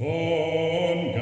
Welcome 0.00 1.12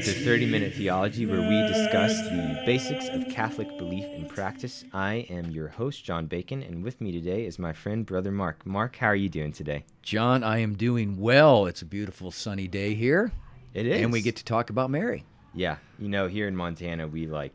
to 0.00 0.12
30 0.12 0.44
Minute 0.50 0.74
Theology, 0.74 1.24
where 1.24 1.40
we 1.40 1.66
discuss 1.66 2.12
the 2.28 2.62
basics 2.66 3.08
of 3.08 3.26
Catholic 3.30 3.78
belief 3.78 4.04
and 4.04 4.28
practice. 4.28 4.84
I 4.92 5.26
am 5.30 5.52
your 5.52 5.68
host, 5.68 6.04
John 6.04 6.26
Bacon, 6.26 6.62
and 6.62 6.84
with 6.84 7.00
me 7.00 7.12
today 7.12 7.46
is 7.46 7.58
my 7.58 7.72
friend, 7.72 8.04
Brother 8.04 8.30
Mark. 8.30 8.66
Mark, 8.66 8.96
how 8.96 9.06
are 9.06 9.16
you 9.16 9.30
doing 9.30 9.52
today? 9.52 9.86
John, 10.02 10.44
I 10.44 10.58
am 10.58 10.74
doing 10.74 11.18
well. 11.18 11.64
It's 11.64 11.80
a 11.80 11.86
beautiful 11.86 12.30
sunny 12.30 12.68
day 12.68 12.92
here. 12.94 13.32
It 13.72 13.86
is. 13.86 14.02
And 14.02 14.12
we 14.12 14.20
get 14.20 14.36
to 14.36 14.44
talk 14.44 14.68
about 14.68 14.90
Mary. 14.90 15.24
Yeah. 15.54 15.78
You 15.98 16.10
know, 16.10 16.28
here 16.28 16.46
in 16.46 16.54
Montana, 16.56 17.08
we 17.08 17.26
like, 17.26 17.54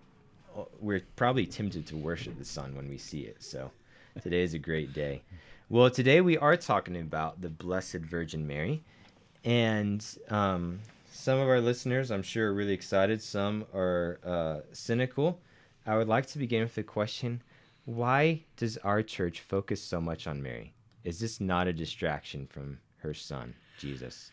we're 0.79 1.03
probably 1.15 1.45
tempted 1.45 1.85
to 1.85 1.95
worship 1.95 2.39
the 2.39 2.45
sun 2.45 2.75
when 2.75 2.89
we 2.89 2.97
see 2.97 3.19
it. 3.19 3.43
So 3.43 3.69
today 4.21 4.41
is 4.41 4.53
a 4.53 4.59
great 4.59 4.93
day. 4.93 5.21
Well, 5.69 5.89
today 5.89 6.21
we 6.21 6.37
are 6.37 6.57
talking 6.57 6.97
about 6.97 7.41
the 7.41 7.49
Blessed 7.49 7.97
Virgin 7.97 8.47
Mary. 8.47 8.83
And 9.43 10.05
um, 10.29 10.79
some 11.11 11.39
of 11.39 11.47
our 11.47 11.61
listeners, 11.61 12.11
I'm 12.11 12.23
sure, 12.23 12.49
are 12.49 12.53
really 12.53 12.73
excited. 12.73 13.21
Some 13.21 13.65
are 13.73 14.19
uh, 14.25 14.59
cynical. 14.73 15.39
I 15.85 15.97
would 15.97 16.07
like 16.07 16.25
to 16.27 16.37
begin 16.37 16.61
with 16.63 16.75
the 16.75 16.83
question 16.83 17.41
why 17.85 18.43
does 18.55 18.77
our 18.77 19.01
church 19.01 19.41
focus 19.41 19.81
so 19.81 19.99
much 19.99 20.27
on 20.27 20.43
Mary? 20.43 20.73
Is 21.03 21.19
this 21.19 21.41
not 21.41 21.67
a 21.67 21.73
distraction 21.73 22.45
from 22.45 22.79
her 22.97 23.13
son, 23.15 23.55
Jesus? 23.79 24.31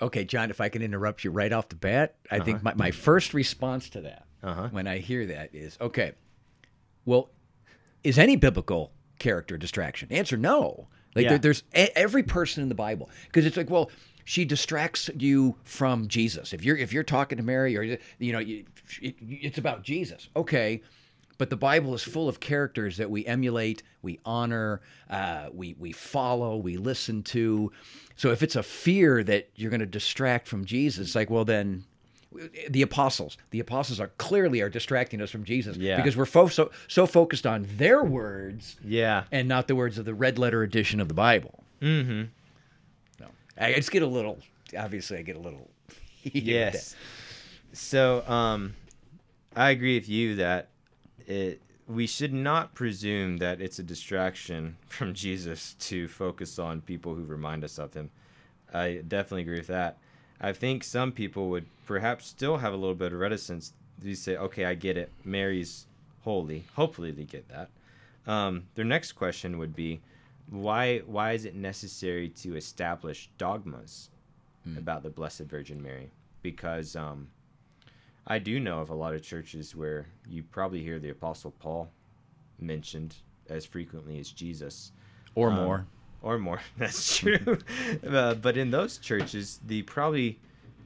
Okay, 0.00 0.24
John, 0.24 0.50
if 0.50 0.60
I 0.60 0.68
can 0.68 0.82
interrupt 0.82 1.24
you 1.24 1.30
right 1.30 1.52
off 1.52 1.68
the 1.68 1.74
bat, 1.74 2.14
I 2.30 2.36
uh-huh. 2.36 2.44
think 2.44 2.62
my, 2.62 2.74
my 2.74 2.90
first 2.92 3.34
response 3.34 3.88
to 3.90 4.02
that 4.02 4.26
uh-huh. 4.42 4.68
when 4.70 4.86
I 4.86 4.98
hear 4.98 5.26
that 5.26 5.54
is 5.54 5.76
okay, 5.80 6.12
well, 7.04 7.30
is 8.04 8.18
any 8.18 8.36
biblical 8.36 8.92
character 9.22 9.56
distraction? 9.56 10.08
Answer 10.10 10.36
no. 10.36 10.88
Like 11.14 11.24
yeah. 11.24 11.28
there, 11.30 11.38
there's 11.38 11.62
a, 11.74 11.96
every 11.96 12.22
person 12.22 12.62
in 12.62 12.68
the 12.68 12.74
Bible 12.74 13.08
because 13.26 13.46
it's 13.46 13.56
like, 13.56 13.70
well, 13.70 13.90
she 14.24 14.44
distracts 14.44 15.08
you 15.16 15.56
from 15.62 16.08
Jesus. 16.08 16.52
If 16.52 16.64
you're 16.64 16.76
if 16.76 16.92
you're 16.92 17.04
talking 17.04 17.38
to 17.38 17.44
Mary 17.44 17.76
or 17.76 17.98
you 18.18 18.32
know, 18.32 18.38
you, 18.38 18.64
it, 19.00 19.16
it's 19.20 19.58
about 19.58 19.82
Jesus. 19.82 20.28
Okay, 20.34 20.82
but 21.38 21.50
the 21.50 21.56
Bible 21.56 21.94
is 21.94 22.02
full 22.02 22.28
of 22.28 22.40
characters 22.40 22.96
that 22.96 23.10
we 23.10 23.24
emulate, 23.26 23.82
we 24.00 24.18
honor, 24.24 24.80
uh, 25.08 25.48
we 25.52 25.74
we 25.78 25.92
follow, 25.92 26.56
we 26.56 26.76
listen 26.76 27.22
to. 27.24 27.72
So 28.16 28.30
if 28.30 28.42
it's 28.42 28.56
a 28.56 28.62
fear 28.62 29.22
that 29.24 29.50
you're 29.54 29.70
going 29.70 29.80
to 29.80 29.86
distract 29.86 30.48
from 30.48 30.64
Jesus, 30.64 31.14
like 31.14 31.30
well 31.30 31.44
then 31.44 31.84
the 32.68 32.82
apostles. 32.82 33.36
The 33.50 33.60
apostles 33.60 34.00
are 34.00 34.08
clearly 34.18 34.60
are 34.60 34.68
distracting 34.68 35.20
us 35.20 35.30
from 35.30 35.44
jesus 35.44 35.76
yeah. 35.76 35.96
because 35.96 36.16
we're 36.16 36.26
fo- 36.26 36.48
so 36.48 36.70
so 36.88 37.06
focused 37.06 37.46
on 37.46 37.66
their 37.76 38.02
words 38.02 38.76
yeah. 38.84 39.24
and 39.30 39.48
not 39.48 39.68
the 39.68 39.74
words 39.74 39.98
of 39.98 40.04
the 40.04 40.14
red 40.14 40.38
letter 40.38 40.62
edition 40.62 41.00
of 41.00 41.08
the 41.08 41.14
bible. 41.14 41.64
Mm-hmm. 41.80 42.24
No 43.20 43.26
i 43.58 43.72
just 43.74 43.90
get 43.90 44.02
a 44.02 44.06
little 44.06 44.38
obviously 44.78 45.18
i 45.18 45.22
get 45.22 45.36
a 45.36 45.40
little 45.40 45.70
yes. 46.22 46.94
so 47.72 48.26
um 48.28 48.74
i 49.56 49.70
agree 49.70 49.98
with 49.98 50.08
you 50.08 50.36
that 50.36 50.68
it 51.26 51.60
we 51.88 52.06
should 52.06 52.32
not 52.32 52.74
presume 52.74 53.38
that 53.38 53.60
it's 53.60 53.78
a 53.78 53.82
distraction 53.82 54.76
from 54.86 55.12
jesus 55.14 55.74
to 55.74 56.08
focus 56.08 56.58
on 56.58 56.80
people 56.80 57.14
who 57.14 57.24
remind 57.24 57.64
us 57.64 57.78
of 57.78 57.94
him. 57.94 58.10
I 58.72 59.02
definitely 59.06 59.42
agree 59.42 59.58
with 59.58 59.66
that 59.66 59.98
I 60.42 60.52
think 60.52 60.82
some 60.82 61.12
people 61.12 61.48
would 61.50 61.66
perhaps 61.86 62.26
still 62.26 62.58
have 62.58 62.72
a 62.72 62.76
little 62.76 62.96
bit 62.96 63.12
of 63.12 63.20
reticence. 63.20 63.72
You 64.02 64.16
say, 64.16 64.36
okay, 64.36 64.64
I 64.64 64.74
get 64.74 64.96
it. 64.96 65.12
Mary's 65.24 65.86
holy. 66.22 66.64
Hopefully, 66.74 67.12
they 67.12 67.24
get 67.24 67.48
that. 67.48 67.70
Um, 68.26 68.64
their 68.74 68.84
next 68.84 69.12
question 69.12 69.58
would 69.58 69.74
be, 69.76 70.00
why 70.50 70.98
why 71.06 71.32
is 71.32 71.44
it 71.44 71.54
necessary 71.54 72.28
to 72.28 72.56
establish 72.56 73.30
dogmas 73.38 74.10
mm. 74.68 74.76
about 74.76 75.04
the 75.04 75.10
Blessed 75.10 75.42
Virgin 75.42 75.80
Mary? 75.80 76.10
Because 76.42 76.96
um, 76.96 77.28
I 78.26 78.38
do 78.40 78.58
know 78.58 78.80
of 78.80 78.90
a 78.90 78.94
lot 78.94 79.14
of 79.14 79.22
churches 79.22 79.76
where 79.76 80.06
you 80.28 80.42
probably 80.42 80.82
hear 80.82 80.98
the 80.98 81.10
Apostle 81.10 81.52
Paul 81.52 81.90
mentioned 82.60 83.16
as 83.48 83.64
frequently 83.64 84.18
as 84.18 84.30
Jesus, 84.30 84.92
or 85.34 85.50
um, 85.50 85.56
more 85.56 85.86
or 86.22 86.38
more. 86.38 86.60
That's 86.78 87.16
true. 87.16 87.58
uh, 88.08 88.34
but 88.34 88.56
in 88.56 88.70
those 88.70 88.98
churches, 88.98 89.60
the 89.66 89.82
probably 89.82 90.38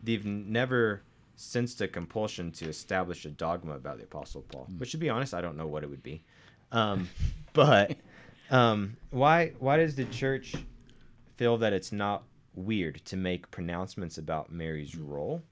they've 0.02 0.24
never 0.24 1.02
sensed 1.36 1.80
a 1.82 1.88
compulsion 1.88 2.50
to 2.50 2.66
establish 2.66 3.24
a 3.26 3.30
dogma 3.30 3.74
about 3.74 3.98
the 3.98 4.04
Apostle 4.04 4.42
Paul. 4.42 4.66
Mm. 4.70 4.80
Which, 4.80 4.92
to 4.92 4.96
be 4.96 5.10
honest, 5.10 5.34
I 5.34 5.40
don't 5.40 5.56
know 5.56 5.66
what 5.66 5.82
it 5.82 5.90
would 5.90 6.02
be. 6.02 6.24
Um, 6.72 7.08
but 7.52 7.96
um, 8.50 8.96
why 9.10 9.52
why 9.58 9.76
does 9.76 9.94
the 9.94 10.06
church 10.06 10.54
feel 11.36 11.58
that 11.58 11.72
it's 11.72 11.92
not 11.92 12.24
weird 12.54 13.04
to 13.04 13.16
make 13.16 13.50
pronouncements 13.50 14.16
about 14.16 14.50
Mary's 14.50 14.96
role 14.96 15.42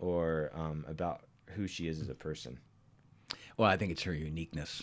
or 0.00 0.50
um, 0.54 0.84
about 0.88 1.22
who 1.54 1.66
she 1.66 1.88
is 1.88 2.00
as 2.00 2.08
a 2.08 2.14
person? 2.14 2.58
Well, 3.56 3.70
I 3.70 3.76
think 3.76 3.92
it's 3.92 4.02
her 4.02 4.12
uniqueness. 4.12 4.82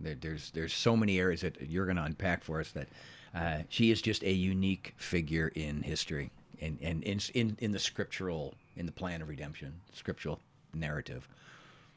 There, 0.00 0.14
there's 0.14 0.50
there's 0.52 0.72
so 0.72 0.96
many 0.96 1.18
areas 1.18 1.42
that 1.42 1.68
you're 1.68 1.84
going 1.84 1.96
to 1.96 2.04
unpack 2.04 2.44
for 2.44 2.60
us 2.60 2.70
that 2.72 2.88
uh, 3.38 3.62
she 3.68 3.90
is 3.90 4.02
just 4.02 4.24
a 4.24 4.32
unique 4.32 4.94
figure 4.96 5.52
in 5.54 5.82
history 5.82 6.30
and, 6.60 6.78
and 6.82 7.04
in, 7.04 7.20
in, 7.34 7.56
in 7.60 7.72
the 7.72 7.78
scriptural, 7.78 8.54
in 8.76 8.86
the 8.86 8.92
plan 8.92 9.22
of 9.22 9.28
redemption, 9.28 9.80
scriptural 9.92 10.40
narrative. 10.74 11.28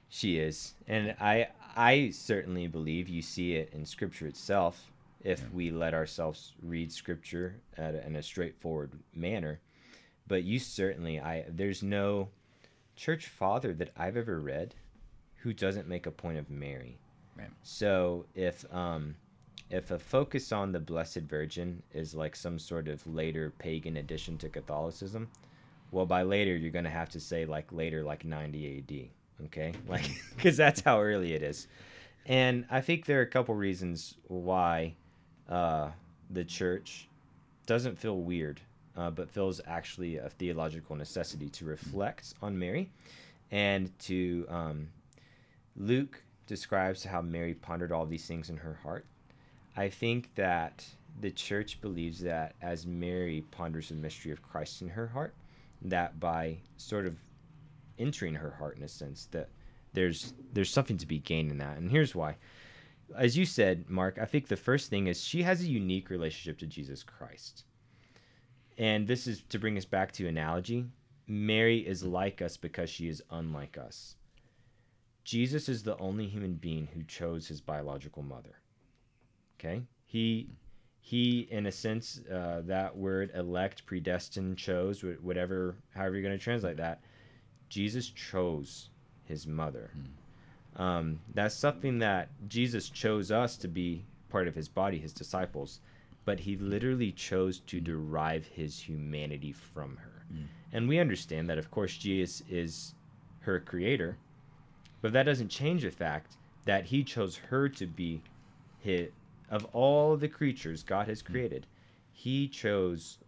She 0.07 0.37
is. 0.37 0.75
And 0.87 1.15
I, 1.19 1.47
I 1.75 2.11
certainly 2.11 2.67
believe 2.67 3.09
you 3.09 3.21
see 3.21 3.55
it 3.55 3.71
in 3.73 3.85
scripture 3.85 4.27
itself 4.27 4.91
if 5.23 5.39
yeah. 5.39 5.45
we 5.53 5.71
let 5.71 5.93
ourselves 5.93 6.53
read 6.61 6.91
scripture 6.91 7.55
a, 7.77 8.05
in 8.05 8.15
a 8.15 8.23
straightforward 8.23 8.91
manner. 9.15 9.59
But 10.27 10.43
you 10.43 10.59
certainly, 10.59 11.19
I, 11.19 11.45
there's 11.49 11.81
no 11.81 12.29
church 12.95 13.27
father 13.27 13.73
that 13.73 13.91
I've 13.97 14.17
ever 14.17 14.39
read 14.39 14.75
who 15.37 15.53
doesn't 15.53 15.87
make 15.87 16.05
a 16.05 16.11
point 16.11 16.37
of 16.37 16.49
Mary. 16.51 16.99
Right. 17.35 17.49
So 17.63 18.25
if, 18.35 18.63
um, 18.71 19.15
if 19.71 19.89
a 19.89 19.97
focus 19.97 20.51
on 20.51 20.73
the 20.73 20.79
Blessed 20.79 21.21
Virgin 21.21 21.81
is 21.93 22.13
like 22.13 22.35
some 22.35 22.59
sort 22.59 22.89
of 22.89 23.07
later 23.07 23.53
pagan 23.57 23.95
addition 23.97 24.37
to 24.39 24.49
Catholicism, 24.49 25.29
well, 25.91 26.05
by 26.05 26.23
later 26.23 26.55
you're 26.55 26.71
gonna 26.71 26.89
have 26.89 27.09
to 27.11 27.21
say 27.21 27.45
like 27.45 27.71
later, 27.71 28.03
like 28.03 28.25
90 28.25 28.77
AD, 28.77 29.45
okay? 29.45 29.73
Like, 29.87 30.11
because 30.35 30.57
that's 30.57 30.81
how 30.81 31.01
early 31.01 31.33
it 31.33 31.41
is. 31.41 31.67
And 32.25 32.65
I 32.69 32.81
think 32.81 33.05
there 33.05 33.19
are 33.19 33.23
a 33.23 33.27
couple 33.27 33.55
reasons 33.55 34.15
why 34.27 34.95
uh, 35.49 35.91
the 36.29 36.43
church 36.43 37.07
doesn't 37.65 37.97
feel 37.97 38.17
weird, 38.17 38.59
uh, 38.97 39.09
but 39.09 39.29
feels 39.31 39.61
actually 39.65 40.17
a 40.17 40.29
theological 40.29 40.97
necessity 40.97 41.47
to 41.49 41.65
reflect 41.65 42.33
on 42.41 42.59
Mary, 42.59 42.89
and 43.51 43.97
to 43.99 44.45
um, 44.49 44.89
Luke 45.77 46.21
describes 46.45 47.05
how 47.05 47.21
Mary 47.21 47.53
pondered 47.53 47.93
all 47.93 48.05
these 48.05 48.25
things 48.27 48.49
in 48.49 48.57
her 48.57 48.77
heart 48.83 49.05
I 49.75 49.89
think 49.89 50.35
that 50.35 50.85
the 51.19 51.31
church 51.31 51.81
believes 51.81 52.19
that 52.21 52.55
as 52.61 52.85
Mary 52.85 53.43
ponders 53.51 53.89
the 53.89 53.95
mystery 53.95 54.31
of 54.31 54.41
Christ 54.41 54.81
in 54.81 54.89
her 54.89 55.07
heart, 55.07 55.33
that 55.83 56.19
by 56.19 56.57
sort 56.77 57.05
of 57.05 57.17
entering 57.97 58.35
her 58.35 58.51
heart 58.51 58.77
in 58.77 58.83
a 58.83 58.87
sense, 58.87 59.27
that 59.31 59.49
there's 59.93 60.33
there's 60.53 60.69
something 60.69 60.97
to 60.97 61.07
be 61.07 61.19
gained 61.19 61.51
in 61.51 61.57
that. 61.59 61.77
And 61.77 61.91
here's 61.91 62.15
why. 62.15 62.37
As 63.15 63.37
you 63.37 63.45
said, 63.45 63.89
Mark, 63.89 64.17
I 64.21 64.25
think 64.25 64.47
the 64.47 64.55
first 64.55 64.89
thing 64.89 65.07
is 65.07 65.21
she 65.21 65.43
has 65.43 65.61
a 65.61 65.67
unique 65.67 66.09
relationship 66.09 66.59
to 66.59 66.65
Jesus 66.65 67.03
Christ. 67.03 67.65
And 68.77 69.05
this 69.07 69.27
is 69.27 69.43
to 69.49 69.59
bring 69.59 69.77
us 69.77 69.85
back 69.85 70.13
to 70.13 70.27
analogy. 70.27 70.85
Mary 71.27 71.79
is 71.79 72.03
like 72.03 72.41
us 72.41 72.57
because 72.57 72.89
she 72.89 73.07
is 73.07 73.21
unlike 73.29 73.77
us. 73.77 74.15
Jesus 75.23 75.69
is 75.69 75.83
the 75.83 75.97
only 75.97 76.27
human 76.27 76.53
being 76.53 76.87
who 76.93 77.03
chose 77.03 77.47
his 77.47 77.61
biological 77.61 78.23
mother. 78.23 78.60
Okay, 79.63 79.83
he 80.05 80.47
he 80.99 81.47
in 81.51 81.67
a 81.67 81.71
sense 81.71 82.21
uh, 82.31 82.61
that 82.65 82.97
word 82.97 83.31
elect, 83.35 83.85
predestined, 83.85 84.57
chose, 84.57 85.03
whatever, 85.21 85.75
however 85.93 86.15
you're 86.15 86.23
going 86.23 86.37
to 86.37 86.43
translate 86.43 86.77
that. 86.77 87.01
Jesus 87.69 88.09
chose 88.09 88.89
his 89.23 89.47
mother. 89.47 89.91
Hmm. 89.93 90.81
Um, 90.81 91.19
that's 91.33 91.55
something 91.55 91.99
that 91.99 92.29
Jesus 92.47 92.89
chose 92.89 93.31
us 93.31 93.57
to 93.57 93.67
be 93.67 94.05
part 94.29 94.47
of 94.47 94.55
his 94.55 94.67
body, 94.67 94.99
his 94.99 95.13
disciples, 95.13 95.79
but 96.25 96.39
he 96.39 96.55
literally 96.57 97.11
chose 97.11 97.59
to 97.67 97.77
hmm. 97.79 97.83
derive 97.83 98.45
his 98.47 98.79
humanity 98.79 99.51
from 99.51 99.97
her. 99.97 100.25
Mm. 100.33 100.45
And 100.73 100.87
we 100.87 100.99
understand 100.99 101.49
that, 101.49 101.57
of 101.57 101.69
course, 101.69 101.97
Jesus 101.97 102.41
is 102.49 102.95
her 103.41 103.59
creator, 103.59 104.17
but 105.01 105.13
that 105.13 105.23
doesn't 105.23 105.49
change 105.49 105.83
the 105.83 105.91
fact 105.91 106.37
that 106.65 106.85
he 106.85 107.03
chose 107.03 107.35
her 107.49 107.67
to 107.69 107.85
be 107.85 108.21
his, 108.79 109.09
of 109.51 109.65
all 109.73 110.17
the 110.17 110.27
creatures 110.27 110.81
God 110.81 111.07
has 111.07 111.21
hmm. 111.21 111.33
created, 111.33 111.67
He 112.11 112.47
chose 112.47 113.19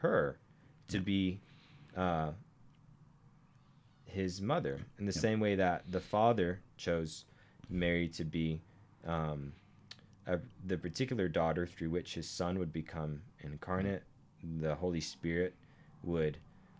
her 0.00 0.38
to 0.88 1.00
be 1.00 1.40
uh, 1.96 2.30
His 4.06 4.40
mother, 4.40 4.78
in 4.98 5.04
the 5.04 5.12
same 5.12 5.40
way 5.40 5.56
that 5.56 5.82
the 5.90 6.00
Father 6.00 6.60
chose 6.78 7.24
Mary 7.68 8.08
to 8.08 8.24
be 8.24 8.60
um, 9.06 9.52
a, 10.26 10.38
the 10.66 10.76
particular 10.76 11.28
daughter 11.28 11.66
through 11.66 11.90
which 11.90 12.14
his 12.14 12.28
son 12.28 12.58
would 12.58 12.72
become 12.72 13.22
incarnate. 13.40 14.02
The 14.60 14.74
Holy 14.74 15.00
Spirit 15.00 15.54
would 16.02 16.38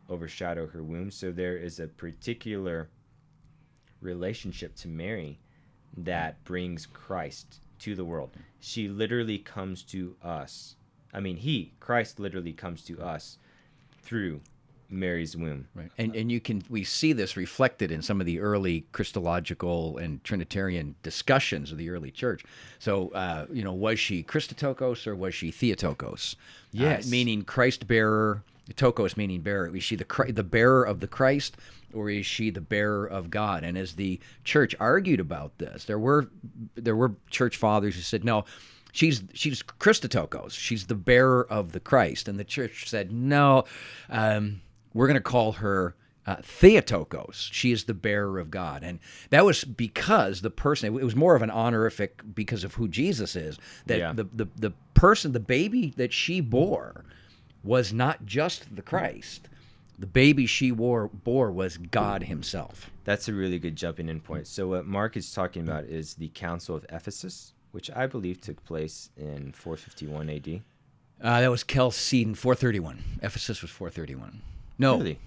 overshadow 0.08 0.66
her 0.66 0.82
womb. 0.82 1.10
So 1.10 1.32
there 1.32 1.56
is 1.56 1.80
a 1.80 1.86
particular 1.86 2.88
relationship 4.00 4.74
to 4.76 4.88
Mary 4.88 5.38
that 5.96 6.42
brings 6.44 6.86
Christ 6.86 7.60
to 7.82 7.94
the 7.94 8.04
world. 8.04 8.30
She 8.60 8.88
literally 8.88 9.38
comes 9.38 9.82
to 9.84 10.16
us. 10.22 10.76
I 11.12 11.20
mean, 11.20 11.36
he, 11.36 11.74
Christ, 11.80 12.18
literally 12.18 12.52
comes 12.52 12.82
to 12.84 13.00
us 13.00 13.38
through 14.02 14.40
Mary's 14.92 15.36
womb. 15.36 15.66
Right. 15.74 15.90
And 15.98 16.14
and 16.14 16.30
you 16.30 16.40
can 16.40 16.62
we 16.68 16.84
see 16.84 17.12
this 17.12 17.36
reflected 17.36 17.90
in 17.90 18.02
some 18.02 18.20
of 18.20 18.26
the 18.26 18.40
early 18.40 18.86
Christological 18.92 19.96
and 19.98 20.22
Trinitarian 20.22 20.94
discussions 21.02 21.72
of 21.72 21.78
the 21.78 21.90
early 21.90 22.10
church. 22.10 22.44
So 22.78 23.08
uh, 23.08 23.46
you 23.50 23.64
know, 23.64 23.72
was 23.72 23.98
she 23.98 24.22
Christotokos 24.22 25.06
or 25.06 25.16
was 25.16 25.34
she 25.34 25.50
Theotokos? 25.50 26.36
Uh, 26.36 26.38
yes. 26.72 27.06
Uh, 27.06 27.10
meaning 27.10 27.42
Christ 27.42 27.88
bearer, 27.88 28.42
Tokos 28.74 29.16
meaning 29.16 29.40
bearer. 29.40 29.74
Is 29.74 29.82
she 29.82 29.96
the 29.96 30.26
the 30.28 30.44
bearer 30.44 30.84
of 30.84 31.00
the 31.00 31.08
Christ 31.08 31.56
or 31.94 32.10
is 32.10 32.26
she 32.26 32.50
the 32.50 32.60
bearer 32.60 33.06
of 33.06 33.30
God? 33.30 33.64
And 33.64 33.76
as 33.76 33.94
the 33.94 34.20
church 34.44 34.74
argued 34.80 35.20
about 35.20 35.58
this, 35.58 35.84
there 35.84 35.98
were 35.98 36.28
there 36.74 36.96
were 36.96 37.14
church 37.30 37.56
fathers 37.56 37.94
who 37.94 38.02
said 38.02 38.24
no 38.24 38.44
she's 38.92 39.24
she's 39.32 39.62
Christotokos. 39.62 40.52
She's 40.52 40.86
the 40.86 40.94
bearer 40.94 41.44
of 41.50 41.72
the 41.72 41.80
Christ. 41.80 42.28
And 42.28 42.38
the 42.38 42.44
church 42.44 42.88
said, 42.88 43.10
no, 43.10 43.64
um, 44.08 44.60
we're 44.94 45.08
going 45.08 45.14
to 45.14 45.20
call 45.20 45.52
her 45.52 45.96
uh, 46.24 46.36
Theotokos. 46.36 47.48
She 47.50 47.72
is 47.72 47.84
the 47.84 47.94
bearer 47.94 48.38
of 48.38 48.50
God. 48.50 48.84
And 48.84 49.00
that 49.30 49.44
was 49.44 49.64
because 49.64 50.42
the 50.42 50.50
person, 50.50 50.96
it 50.96 51.04
was 51.04 51.16
more 51.16 51.34
of 51.34 51.42
an 51.42 51.50
honorific 51.50 52.22
because 52.34 52.62
of 52.62 52.74
who 52.74 52.86
Jesus 52.86 53.34
is, 53.34 53.58
that 53.86 53.98
yeah. 53.98 54.12
the, 54.12 54.24
the, 54.32 54.48
the 54.56 54.72
person, 54.94 55.32
the 55.32 55.40
baby 55.40 55.92
that 55.96 56.12
she 56.12 56.40
bore 56.40 57.04
was 57.64 57.92
not 57.92 58.24
just 58.24 58.76
the 58.76 58.82
Christ. 58.82 59.48
The 60.02 60.08
baby 60.08 60.46
she 60.46 60.72
wore, 60.72 61.06
bore 61.06 61.52
was 61.52 61.76
God 61.76 62.24
himself. 62.24 62.90
That's 63.04 63.28
a 63.28 63.32
really 63.32 63.60
good 63.60 63.76
jumping 63.76 64.08
in 64.08 64.18
point. 64.18 64.48
So, 64.48 64.66
what 64.66 64.84
Mark 64.84 65.16
is 65.16 65.32
talking 65.32 65.62
about 65.62 65.84
is 65.84 66.14
the 66.14 66.26
Council 66.34 66.74
of 66.74 66.84
Ephesus, 66.90 67.52
which 67.70 67.88
I 67.88 68.08
believe 68.08 68.40
took 68.40 68.64
place 68.64 69.10
in 69.16 69.52
451 69.52 70.28
AD. 70.28 70.62
Uh, 71.22 71.40
that 71.42 71.48
was 71.52 71.62
Chalcedon, 71.62 72.34
431. 72.34 73.20
Ephesus 73.22 73.62
was 73.62 73.70
431. 73.70 74.42
No. 74.76 74.98
Really? 74.98 75.20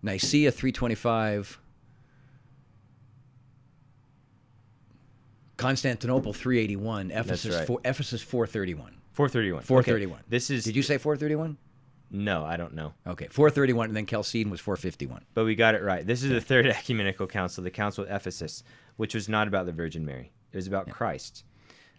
Nicaea 0.00 0.52
325. 0.52 1.58
Constantinople 5.56 6.32
381. 6.32 7.10
Ephesus 7.10 7.56
right. 7.56 7.66
four, 7.66 7.80
Ephesus 7.84 8.22
431. 8.22 8.94
431. 9.12 9.62
431. 9.64 10.18
Okay. 10.18 10.24
This 10.28 10.50
is 10.50 10.62
Did 10.62 10.76
you 10.76 10.84
say 10.84 10.98
431? 10.98 11.56
No, 12.10 12.44
I 12.44 12.56
don't 12.56 12.74
know. 12.74 12.94
Okay, 13.06 13.26
431, 13.28 13.88
and 13.88 13.96
then 13.96 14.06
Chalcedon 14.06 14.50
was 14.50 14.60
451. 14.60 15.24
But 15.34 15.44
we 15.44 15.54
got 15.54 15.74
it 15.74 15.82
right. 15.82 16.06
This 16.06 16.22
is 16.22 16.30
the 16.30 16.40
third 16.40 16.66
ecumenical 16.66 17.26
council, 17.26 17.64
the 17.64 17.70
Council 17.70 18.04
of 18.04 18.10
Ephesus, 18.10 18.62
which 18.96 19.14
was 19.14 19.28
not 19.28 19.48
about 19.48 19.66
the 19.66 19.72
Virgin 19.72 20.04
Mary. 20.04 20.32
It 20.52 20.56
was 20.56 20.66
about 20.66 20.86
yeah. 20.86 20.92
Christ. 20.92 21.44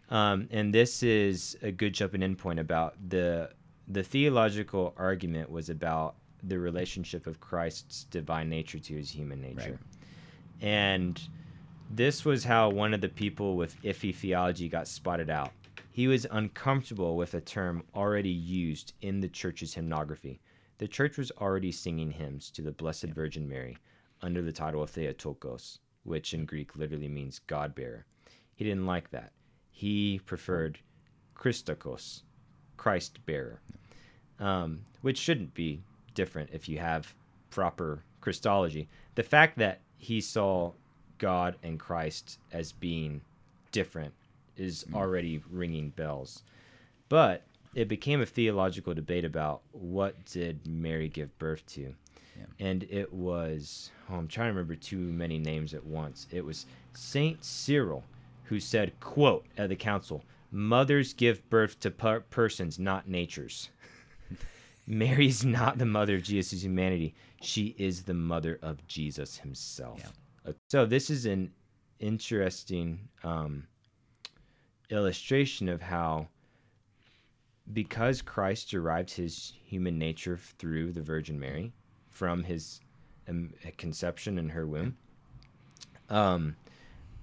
Um, 0.09 0.47
and 0.51 0.73
this 0.73 1.03
is 1.03 1.57
a 1.61 1.71
good 1.71 1.93
jumping 1.93 2.23
in 2.23 2.35
point 2.35 2.59
about 2.59 2.95
the 3.09 3.51
the 3.89 4.03
theological 4.03 4.93
argument 4.97 5.49
was 5.49 5.69
about 5.69 6.15
the 6.43 6.59
relationship 6.59 7.25
of 7.25 7.39
Christ's 7.39 8.03
divine 8.05 8.49
nature 8.49 8.79
to 8.79 8.93
his 8.93 9.09
human 9.09 9.41
nature. 9.41 9.79
Right. 10.61 10.67
And 10.67 11.21
this 11.89 12.25
was 12.25 12.43
how 12.43 12.69
one 12.69 12.93
of 12.93 13.01
the 13.01 13.09
people 13.09 13.55
with 13.55 13.81
iffy 13.83 14.13
theology 14.13 14.67
got 14.67 14.87
spotted 14.87 15.29
out. 15.29 15.51
He 15.97 16.07
was 16.07 16.27
uncomfortable 16.29 17.17
with 17.17 17.33
a 17.33 17.41
term 17.41 17.81
already 17.95 18.29
used 18.29 18.93
in 19.01 19.19
the 19.19 19.27
church's 19.27 19.73
hymnography. 19.73 20.37
The 20.77 20.87
church 20.87 21.17
was 21.17 21.31
already 21.41 21.71
singing 21.71 22.11
hymns 22.11 22.51
to 22.51 22.61
the 22.61 22.71
Blessed 22.71 23.05
Virgin 23.05 23.49
Mary 23.49 23.79
under 24.21 24.43
the 24.43 24.51
title 24.51 24.83
of 24.83 24.91
Theotokos, 24.91 25.79
which 26.03 26.35
in 26.35 26.45
Greek 26.45 26.75
literally 26.75 27.07
means 27.07 27.39
God 27.39 27.73
bearer. 27.73 28.05
He 28.53 28.63
didn't 28.63 28.85
like 28.85 29.09
that. 29.09 29.31
He 29.71 30.21
preferred 30.23 30.77
Christotokos, 31.33 32.21
Christ 32.77 33.25
bearer, 33.25 33.59
um, 34.39 34.81
which 35.01 35.17
shouldn't 35.17 35.55
be 35.55 35.81
different 36.13 36.51
if 36.53 36.69
you 36.69 36.77
have 36.77 37.15
proper 37.49 38.03
Christology. 38.21 38.87
The 39.15 39.23
fact 39.23 39.57
that 39.57 39.81
he 39.97 40.21
saw 40.21 40.73
God 41.17 41.55
and 41.63 41.79
Christ 41.79 42.37
as 42.51 42.71
being 42.71 43.21
different 43.71 44.13
is 44.57 44.85
mm. 44.89 44.95
already 44.95 45.41
ringing 45.49 45.89
bells. 45.89 46.43
But 47.09 47.43
it 47.73 47.87
became 47.87 48.21
a 48.21 48.25
theological 48.25 48.93
debate 48.93 49.25
about 49.25 49.61
what 49.71 50.25
did 50.25 50.67
Mary 50.67 51.09
give 51.09 51.37
birth 51.37 51.65
to. 51.67 51.93
Yeah. 52.37 52.45
And 52.59 52.83
it 52.89 53.13
was, 53.13 53.91
oh, 54.09 54.15
I'm 54.15 54.27
trying 54.27 54.47
to 54.47 54.53
remember 54.53 54.75
too 54.75 54.97
many 54.97 55.37
names 55.37 55.73
at 55.73 55.85
once. 55.85 56.27
It 56.31 56.43
was 56.43 56.65
Saint 56.93 57.43
Cyril 57.43 58.03
who 58.45 58.59
said, 58.59 58.99
quote, 58.99 59.45
at 59.57 59.69
the 59.69 59.75
council, 59.75 60.23
mothers 60.51 61.13
give 61.13 61.47
birth 61.49 61.79
to 61.81 61.91
per- 61.91 62.21
persons, 62.21 62.79
not 62.79 63.07
natures. 63.07 63.69
Mary's 64.87 65.43
not 65.43 65.77
the 65.77 65.85
mother 65.85 66.15
of 66.15 66.23
Jesus' 66.23 66.63
humanity. 66.63 67.13
She 67.41 67.75
is 67.77 68.03
the 68.03 68.13
mother 68.13 68.57
of 68.61 68.87
Jesus 68.87 69.37
himself. 69.37 70.13
Yeah. 70.45 70.53
So 70.69 70.85
this 70.85 71.09
is 71.09 71.25
an 71.25 71.51
interesting 71.99 73.09
um, 73.23 73.67
illustration 74.89 75.69
of 75.69 75.81
how 75.81 76.27
because 77.71 78.21
Christ 78.21 78.71
derived 78.71 79.11
his 79.11 79.53
human 79.65 79.97
nature 79.97 80.37
through 80.37 80.93
the 80.93 81.01
Virgin 81.01 81.39
Mary 81.39 81.73
from 82.09 82.43
his 82.43 82.79
um, 83.27 83.53
conception 83.77 84.37
in 84.37 84.49
her 84.49 84.65
womb, 84.65 84.97
um, 86.09 86.55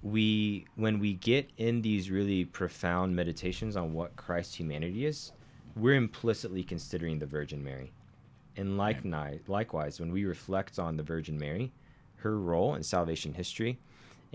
we 0.03 0.65
when 0.75 0.99
we 0.99 1.13
get 1.13 1.49
in 1.57 1.81
these 1.81 2.11
really 2.11 2.45
profound 2.45 3.15
meditations 3.15 3.75
on 3.75 3.93
what 3.93 4.15
Christ's 4.15 4.55
humanity 4.55 5.05
is, 5.05 5.31
we're 5.75 5.95
implicitly 5.95 6.63
considering 6.63 7.17
the 7.17 7.25
Virgin 7.25 7.63
Mary. 7.63 7.91
And 8.55 8.77
like 8.77 9.03
likewise, 9.47 9.99
when 9.99 10.11
we 10.11 10.25
reflect 10.25 10.79
on 10.79 10.95
the 10.95 11.03
Virgin 11.03 11.37
Mary, 11.37 11.73
her 12.17 12.39
role 12.39 12.75
in 12.75 12.83
salvation 12.83 13.33
history, 13.33 13.79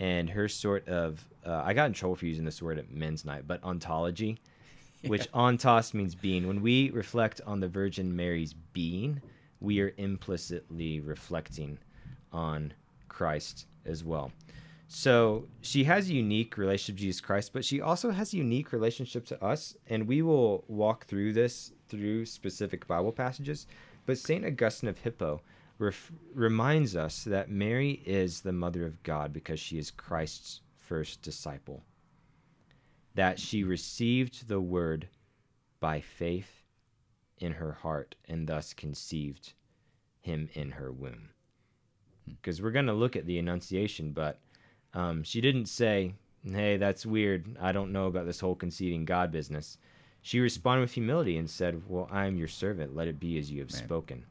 and 0.01 0.31
her 0.31 0.49
sort 0.49 0.89
of, 0.89 1.25
uh, 1.47 1.63
I 1.65 1.75
got 1.75 1.87
in 1.87 1.93
trouble 1.93 2.17
for 2.17 2.27
using 2.27 2.47
this 2.47 2.63
word 2.63 2.79
at 2.79 2.91
men's 2.91 3.25
night, 3.25 3.47
but 3.47 3.63
ontology, 3.63 4.39
yeah. 5.03 5.11
which 5.11 5.31
ontos 5.33 5.95
means 5.95 6.15
being. 6.15 6.49
When 6.49 6.63
we 6.63 6.91
reflect 6.91 7.43
on 7.47 7.61
the 7.61 7.69
Virgin 7.69 8.17
Mary's 8.17 8.55
being, 8.73 9.21
we 9.61 9.81
are 9.81 9.93
implicitly 9.99 11.01
reflecting 11.01 11.79
on 12.33 12.73
Christ 13.09 13.67
as 13.85 14.03
well. 14.03 14.33
So 14.89 15.45
she 15.61 15.85
has 15.85 16.09
a 16.09 16.15
unique 16.15 16.57
relationship 16.57 16.97
to 16.97 17.03
Jesus 17.03 17.21
Christ, 17.21 17.53
but 17.53 17.65
she 17.65 17.81
also 17.81 18.11
has 18.11 18.33
a 18.33 18.39
unique 18.39 18.73
relationship 18.73 19.27
to 19.27 19.45
us. 19.45 19.77
And 19.87 20.09
we 20.09 20.23
will 20.23 20.65
walk 20.67 21.05
through 21.07 21.35
this 21.35 21.73
through 21.89 22.25
specific 22.25 22.89
Bible 22.89 23.13
passages. 23.13 23.67
But 24.07 24.19
St. 24.19 24.45
Augustine 24.45 24.89
of 24.89 24.99
Hippo 24.99 25.43
ref- 25.81 26.13
reminds 26.35 26.95
us 26.95 27.25
that 27.25 27.51
Mary 27.51 28.03
is 28.07 28.43
the 28.43 28.53
mother 28.53 28.87
of 28.87 29.03
God 29.03 29.33
because 29.33 29.59
she 29.59 29.79
is 29.79 29.91
Christ's 29.91 30.61
first 30.77 31.23
disciple, 31.23 31.83
that 33.15 33.41
she 33.41 33.65
received 33.65 34.49
the 34.49 34.61
word 34.61 35.09
by 35.81 36.01
faith 36.01 36.63
in 37.39 37.53
her 37.53 37.73
heart 37.73 38.15
and 38.29 38.47
thus 38.47 38.75
conceived 38.75 39.55
him 40.21 40.49
in 40.53 40.73
her 40.73 40.93
womb. 40.93 41.31
Because 42.29 42.61
we're 42.61 42.71
going 42.71 42.87
to 42.87 42.93
look 42.93 43.17
at 43.17 43.27
the 43.27 43.39
Annunciation, 43.39 44.13
but 44.13 44.39
um, 44.95 45.23
she 45.23 45.41
didn't 45.41 45.67
say, 45.67 46.15
Hey, 46.45 46.79
that's 46.79 47.05
weird. 47.05 47.57
I 47.61 47.73
don't 47.73 47.93
know 47.93 48.07
about 48.07 48.25
this 48.25 48.41
whole 48.41 48.55
conceiving 48.55 49.05
God 49.05 49.31
business. 49.31 49.77
She 50.23 50.41
responded 50.41 50.83
with 50.83 50.93
humility 50.93 51.37
and 51.37 51.49
said, 51.49 51.83
Well, 51.87 52.09
I 52.11 52.27
am 52.27 52.37
your 52.37 52.49
servant. 52.49 52.95
Let 52.95 53.09
it 53.09 53.21
be 53.21 53.39
as 53.39 53.51
you 53.51 53.61
have 53.61 53.73
right. 53.73 53.85
spoken. 53.85 54.25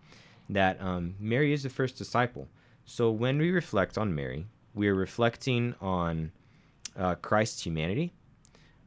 That 0.49 0.81
um, 0.81 1.15
Mary 1.19 1.53
is 1.53 1.63
the 1.63 1.69
first 1.69 1.97
disciple. 1.97 2.47
So 2.85 3.11
when 3.11 3.37
we 3.37 3.51
reflect 3.51 3.97
on 3.97 4.15
Mary, 4.15 4.47
we 4.73 4.87
are 4.87 4.95
reflecting 4.95 5.75
on 5.79 6.31
uh, 6.97 7.15
Christ's 7.15 7.63
humanity. 7.63 8.13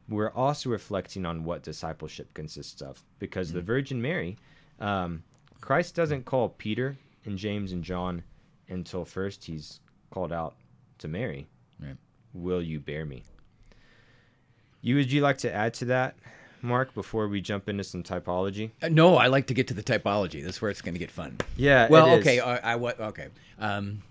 We're 0.09 0.31
also 0.31 0.69
reflecting 0.69 1.25
on 1.25 1.45
what 1.45 1.63
discipleship 1.63 2.33
consists 2.33 2.81
of. 2.81 3.01
Because 3.19 3.47
mm-hmm. 3.47 3.57
the 3.57 3.63
Virgin 3.63 4.01
Mary, 4.01 4.37
um, 4.79 5.23
Christ 5.61 5.95
doesn't 5.95 6.25
call 6.25 6.49
Peter 6.49 6.97
and 7.23 7.37
James 7.37 7.71
and 7.71 7.83
John 7.83 8.23
until 8.67 9.05
first 9.05 9.45
he's 9.45 9.79
called 10.11 10.33
out 10.33 10.55
to 10.97 11.07
Mary. 11.07 11.47
Right. 11.79 11.95
Will 12.33 12.61
you 12.61 12.79
bear 12.79 13.05
me? 13.05 13.23
You 14.81 14.95
would 14.95 15.11
you 15.11 15.21
like 15.21 15.37
to 15.39 15.53
add 15.53 15.73
to 15.75 15.85
that, 15.85 16.15
Mark, 16.63 16.93
before 16.93 17.27
we 17.27 17.41
jump 17.41 17.67
into 17.67 17.83
some 17.83 18.03
typology? 18.03 18.71
Uh, 18.81 18.87
no, 18.89 19.17
I 19.17 19.27
like 19.27 19.47
to 19.47 19.53
get 19.53 19.67
to 19.67 19.73
the 19.73 19.83
typology. 19.83 20.43
That's 20.43 20.61
where 20.61 20.71
it's 20.71 20.81
going 20.81 20.95
to 20.95 20.99
get 20.99 21.11
fun. 21.11 21.37
Yeah. 21.57 21.87
Well, 21.89 22.09
okay. 22.15 22.39
I, 22.39 22.73
I 22.73 22.75
what? 22.77 22.99
Okay. 22.99 23.27
Um, 23.59 24.01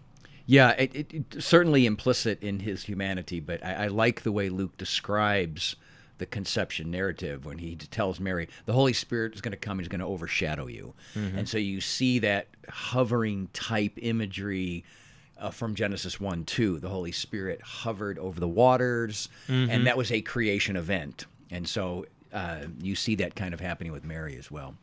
yeah, 0.47 0.71
it, 0.73 0.95
it, 0.95 1.15
it, 1.15 1.43
certainly 1.43 1.87
implicit 1.87 2.43
in 2.43 2.61
his 2.61 2.85
humanity, 2.85 3.41
but 3.41 3.65
I, 3.65 3.85
I 3.85 3.87
like 3.87 4.23
the 4.23 4.33
way 4.33 4.49
Luke 4.49 4.77
describes 4.77 5.77
the 6.19 6.27
conception 6.27 6.91
narrative 6.91 7.45
when 7.47 7.59
he 7.59 7.75
tells 7.75 8.21
Mary, 8.21 8.49
the 8.67 8.73
Holy 8.73 8.93
Spirit 8.93 9.35
is 9.35 9.41
going 9.41 9.53
to 9.53 9.59
come, 9.59 9.79
he's 9.79 9.89
going 9.89 10.01
to 10.01 10.07
overshadow 10.07 10.67
you. 10.67 10.95
Mm-hmm. 11.15 11.39
And 11.39 11.49
so 11.49 11.59
you 11.59 11.81
see 11.81 12.19
that 12.21 12.49
hovering 12.69 13.49
type 13.53 13.95
imagery 13.97 14.85
uh, 15.39 15.51
from 15.51 15.75
Genesis 15.75 16.21
1 16.21 16.45
2. 16.45 16.79
The 16.79 16.89
Holy 16.89 17.13
Spirit 17.13 17.63
hovered 17.63 18.19
over 18.19 18.39
the 18.39 18.49
waters, 18.49 19.29
mm-hmm. 19.49 19.71
and 19.71 19.87
that 19.87 19.97
was 19.97 20.13
a 20.13 20.21
creation 20.21 20.77
event. 20.77 21.27
And 21.51 21.69
so 21.69 22.07
uh, 22.33 22.67
you 22.81 22.95
see 22.95 23.15
that 23.17 23.35
kind 23.35 23.53
of 23.55 23.61
happening 23.61 23.93
with 23.93 24.05
Mary 24.05 24.37
as 24.37 24.51
well. 24.51 24.75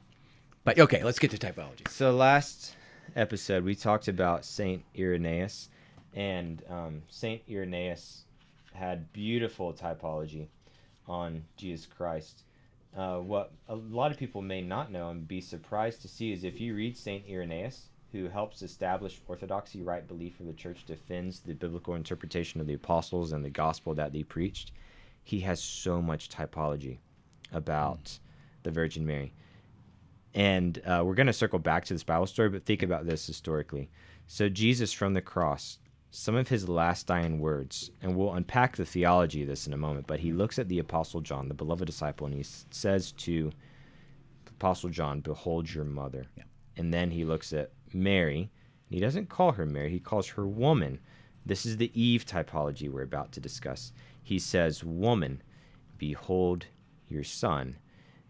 But 0.63 0.79
okay, 0.79 1.03
let's 1.03 1.19
get 1.19 1.31
to 1.31 1.37
typology. 1.37 1.87
So 1.87 2.11
last 2.11 2.75
episode, 3.15 3.63
we 3.63 3.75
talked 3.75 4.07
about 4.07 4.45
Saint 4.45 4.83
Irenaeus, 4.97 5.69
and 6.13 6.61
um, 6.69 7.01
Saint 7.09 7.41
Irenaeus 7.49 8.23
had 8.73 9.11
beautiful 9.11 9.73
typology 9.73 10.47
on 11.07 11.43
Jesus 11.57 11.85
Christ. 11.85 12.43
Uh, 12.95 13.17
what 13.17 13.51
a 13.67 13.75
lot 13.75 14.11
of 14.11 14.17
people 14.17 14.41
may 14.41 14.61
not 14.61 14.91
know 14.91 15.09
and 15.09 15.27
be 15.27 15.41
surprised 15.41 16.01
to 16.01 16.07
see 16.07 16.31
is 16.31 16.43
if 16.43 16.59
you 16.59 16.75
read 16.75 16.97
Saint 16.97 17.23
Irenaeus, 17.29 17.87
who 18.11 18.27
helps 18.27 18.61
establish 18.61 19.21
orthodoxy, 19.27 19.81
right 19.81 20.07
belief 20.07 20.39
of 20.39 20.47
the 20.47 20.53
church, 20.53 20.85
defends 20.85 21.39
the 21.39 21.53
biblical 21.53 21.93
interpretation 21.95 22.59
of 22.59 22.67
the 22.67 22.73
apostles 22.73 23.31
and 23.31 23.45
the 23.45 23.49
gospel 23.49 23.93
that 23.93 24.13
they 24.13 24.23
preached, 24.23 24.71
he 25.23 25.41
has 25.41 25.61
so 25.61 26.01
much 26.01 26.29
typology 26.29 26.97
about 27.51 28.19
the 28.63 28.71
Virgin 28.71 29.05
Mary. 29.05 29.33
And 30.33 30.81
uh, 30.85 31.03
we're 31.03 31.15
going 31.15 31.27
to 31.27 31.33
circle 31.33 31.59
back 31.59 31.85
to 31.85 31.93
this 31.93 32.03
Bible 32.03 32.27
story, 32.27 32.49
but 32.49 32.65
think 32.65 32.83
about 32.83 33.05
this 33.05 33.25
historically. 33.25 33.89
So, 34.27 34.47
Jesus 34.47 34.93
from 34.93 35.15
the 35.15 35.21
cross, 35.21 35.79
some 36.11 36.35
of 36.35 36.49
his 36.49 36.69
last 36.69 37.07
dying 37.07 37.39
words, 37.39 37.91
and 38.01 38.15
we'll 38.15 38.33
unpack 38.33 38.75
the 38.75 38.85
theology 38.85 39.41
of 39.41 39.47
this 39.47 39.65
in 39.65 39.73
a 39.73 39.77
moment, 39.77 40.07
but 40.07 40.19
he 40.19 40.31
looks 40.31 40.59
at 40.59 40.67
the 40.67 40.79
Apostle 40.79 41.21
John, 41.21 41.47
the 41.47 41.53
beloved 41.53 41.85
disciple, 41.85 42.27
and 42.27 42.35
he 42.35 42.43
says 42.43 43.11
to 43.13 43.51
Apostle 44.47 44.89
John, 44.89 45.21
Behold 45.21 45.73
your 45.73 45.85
mother. 45.85 46.25
Yeah. 46.37 46.43
And 46.77 46.93
then 46.93 47.11
he 47.11 47.25
looks 47.25 47.53
at 47.53 47.71
Mary. 47.93 48.51
He 48.89 48.99
doesn't 48.99 49.29
call 49.29 49.53
her 49.53 49.65
Mary, 49.65 49.89
he 49.89 49.99
calls 49.99 50.27
her 50.29 50.47
woman. 50.47 50.99
This 51.45 51.65
is 51.65 51.77
the 51.77 51.91
Eve 51.99 52.25
typology 52.25 52.91
we're 52.91 53.01
about 53.01 53.31
to 53.31 53.39
discuss. 53.39 53.93
He 54.21 54.37
says, 54.37 54.83
Woman, 54.83 55.41
behold 55.97 56.65
your 57.11 57.23
son. 57.23 57.77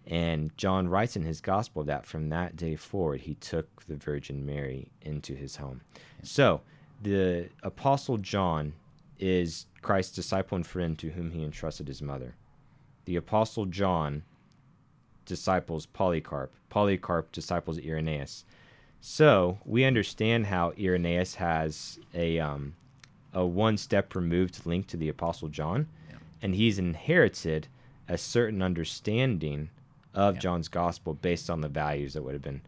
And 0.06 0.56
John 0.58 0.88
writes 0.88 1.16
in 1.16 1.24
his 1.24 1.40
gospel 1.42 1.84
that 1.84 2.06
from 2.06 2.30
that 2.30 2.56
day 2.56 2.76
forward, 2.76 3.22
he 3.22 3.36
took 3.36 3.86
the 3.86 3.96
Virgin 3.96 4.46
Mary 4.46 4.92
into 5.02 5.36
his 5.36 5.58
home. 5.58 5.82
So, 6.24 6.62
the 7.02 7.50
Apostle 7.64 8.18
John 8.18 8.74
is 9.20 9.68
Christ's 9.82 10.16
disciple 10.16 10.56
and 10.56 10.66
friend 10.66 10.98
to 11.00 11.10
whom 11.10 11.32
he 11.32 11.44
entrusted 11.44 11.88
his 11.88 12.02
mother. 12.02 12.36
The 13.06 13.16
Apostle 13.16 13.66
John 13.66 14.24
disciples 15.26 15.86
Polycarp. 15.86 16.54
Polycarp 16.70 17.32
disciples 17.32 17.80
Irenaeus. 17.80 18.44
So 19.02 19.60
we 19.66 19.86
understand 19.86 20.48
how 20.48 20.74
Irenaeus 20.78 21.36
has 21.36 22.00
a 22.14 22.40
um, 22.40 22.76
a 23.34 23.46
one 23.46 23.78
step 23.78 24.14
removed 24.16 24.66
link 24.66 24.88
to 24.88 24.98
the 24.98 25.08
Apostle 25.08 25.48
John, 25.48 25.88
yeah. 26.10 26.18
and 26.42 26.56
he's 26.56 26.78
inherited 26.78 27.68
a 28.10 28.18
certain 28.18 28.62
understanding 28.62 29.70
of 30.13 30.36
yeah. 30.36 30.42
John's 30.42 30.68
gospel 30.68 31.13
based 31.13 31.50
on 31.50 31.62
the 31.62 31.70
values 31.70 32.13
that 32.13 32.24
would 32.24 32.34
have 32.34 32.42
been 32.42 32.62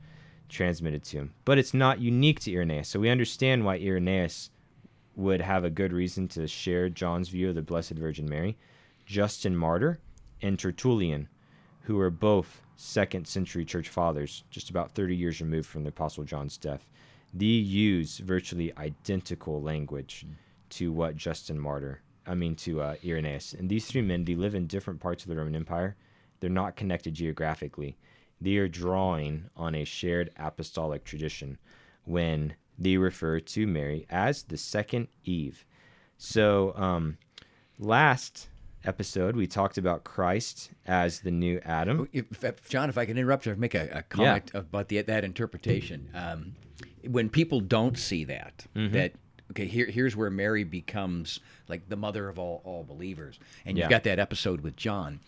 transmitted 0.47 1.03
to 1.05 1.17
him. 1.17 1.33
But 1.43 1.57
it's 1.57 1.73
not 1.73 1.99
unique 1.99 2.39
to 2.41 2.53
Irenaeus. 2.53 2.89
So 2.89 2.99
we 2.99 3.09
understand 3.09 3.65
why 3.65 3.77
Irenaeus 3.77 4.51
would 5.15 5.41
have 5.41 5.63
a 5.63 5.69
good 5.69 5.91
reason 5.91 6.27
to 6.29 6.47
share 6.47 6.87
John's 6.89 7.29
view 7.29 7.49
of 7.49 7.55
the 7.55 7.61
Blessed 7.61 7.91
Virgin 7.91 8.29
Mary. 8.29 8.57
Justin 9.05 9.55
Martyr 9.55 9.99
and 10.41 10.57
Tertullian, 10.57 11.27
who 11.81 11.99
are 11.99 12.09
both 12.09 12.61
second 12.75 13.27
century 13.27 13.65
church 13.65 13.89
fathers, 13.89 14.43
just 14.49 14.69
about 14.69 14.91
30 14.91 15.15
years 15.15 15.41
removed 15.41 15.67
from 15.67 15.83
the 15.83 15.89
Apostle 15.89 16.23
John's 16.23 16.57
death, 16.57 16.87
they 17.33 17.45
use 17.45 18.17
virtually 18.19 18.75
identical 18.77 19.61
language 19.61 20.25
mm. 20.27 20.35
to 20.69 20.91
what 20.91 21.15
Justin 21.15 21.59
Martyr, 21.59 22.01
I 22.25 22.35
mean, 22.35 22.55
to 22.57 22.81
uh, 22.81 22.95
Irenaeus. 23.05 23.53
And 23.53 23.69
these 23.69 23.85
three 23.85 24.01
men, 24.01 24.25
they 24.25 24.35
live 24.35 24.55
in 24.55 24.67
different 24.67 24.99
parts 24.99 25.23
of 25.23 25.29
the 25.29 25.35
Roman 25.35 25.55
Empire 25.55 25.95
they're 26.41 26.49
not 26.49 26.75
connected 26.75 27.13
geographically. 27.13 27.97
They 28.41 28.57
are 28.57 28.67
drawing 28.67 29.45
on 29.55 29.75
a 29.75 29.85
shared 29.85 30.31
apostolic 30.37 31.05
tradition 31.05 31.57
when 32.03 32.55
they 32.77 32.97
refer 32.97 33.39
to 33.39 33.67
Mary 33.67 34.05
as 34.09 34.43
the 34.43 34.57
second 34.57 35.07
Eve. 35.23 35.65
So, 36.17 36.73
um, 36.75 37.17
last 37.79 38.49
episode, 38.83 39.35
we 39.35 39.45
talked 39.45 39.77
about 39.77 40.03
Christ 40.03 40.71
as 40.87 41.21
the 41.21 41.31
new 41.31 41.61
Adam. 41.63 42.09
If, 42.11 42.43
if, 42.43 42.67
John, 42.67 42.89
if 42.89 42.97
I 42.97 43.05
can 43.05 43.17
interrupt 43.17 43.45
you, 43.45 43.55
make 43.55 43.75
a, 43.75 43.89
a 43.93 44.01
comment 44.01 44.51
yeah. 44.53 44.61
about 44.61 44.89
the, 44.89 45.01
that 45.03 45.23
interpretation. 45.23 46.09
Um, 46.15 46.55
when 47.07 47.29
people 47.29 47.59
don't 47.59 47.97
see 47.97 48.23
that, 48.25 48.65
mm-hmm. 48.75 48.93
that 48.93 49.13
okay, 49.51 49.67
here, 49.67 49.85
here's 49.85 50.15
where 50.15 50.29
Mary 50.29 50.63
becomes 50.63 51.39
like 51.67 51.87
the 51.87 51.95
mother 51.95 52.27
of 52.27 52.39
all, 52.39 52.61
all 52.65 52.83
believers, 52.83 53.39
and 53.65 53.77
you've 53.77 53.85
yeah. 53.85 53.89
got 53.89 54.03
that 54.03 54.19
episode 54.19 54.61
with 54.61 54.75
John 54.75 55.19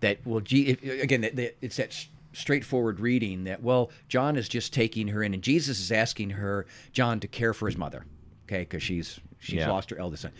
that 0.00 0.18
well, 0.26 0.38
again, 0.38 1.30
it's 1.62 1.76
that 1.76 2.06
straightforward 2.32 3.00
reading 3.00 3.44
that 3.44 3.62
well, 3.62 3.90
John 4.08 4.36
is 4.36 4.48
just 4.48 4.72
taking 4.72 5.08
her 5.08 5.22
in, 5.22 5.34
and 5.34 5.42
Jesus 5.42 5.80
is 5.80 5.92
asking 5.92 6.30
her, 6.30 6.66
John, 6.92 7.20
to 7.20 7.28
care 7.28 7.54
for 7.54 7.66
his 7.66 7.76
mother, 7.76 8.04
okay, 8.46 8.60
because 8.60 8.82
she's 8.82 9.20
she's 9.38 9.56
yeah. 9.56 9.70
lost 9.70 9.90
her 9.90 9.98
eldest 9.98 10.22
son. 10.22 10.32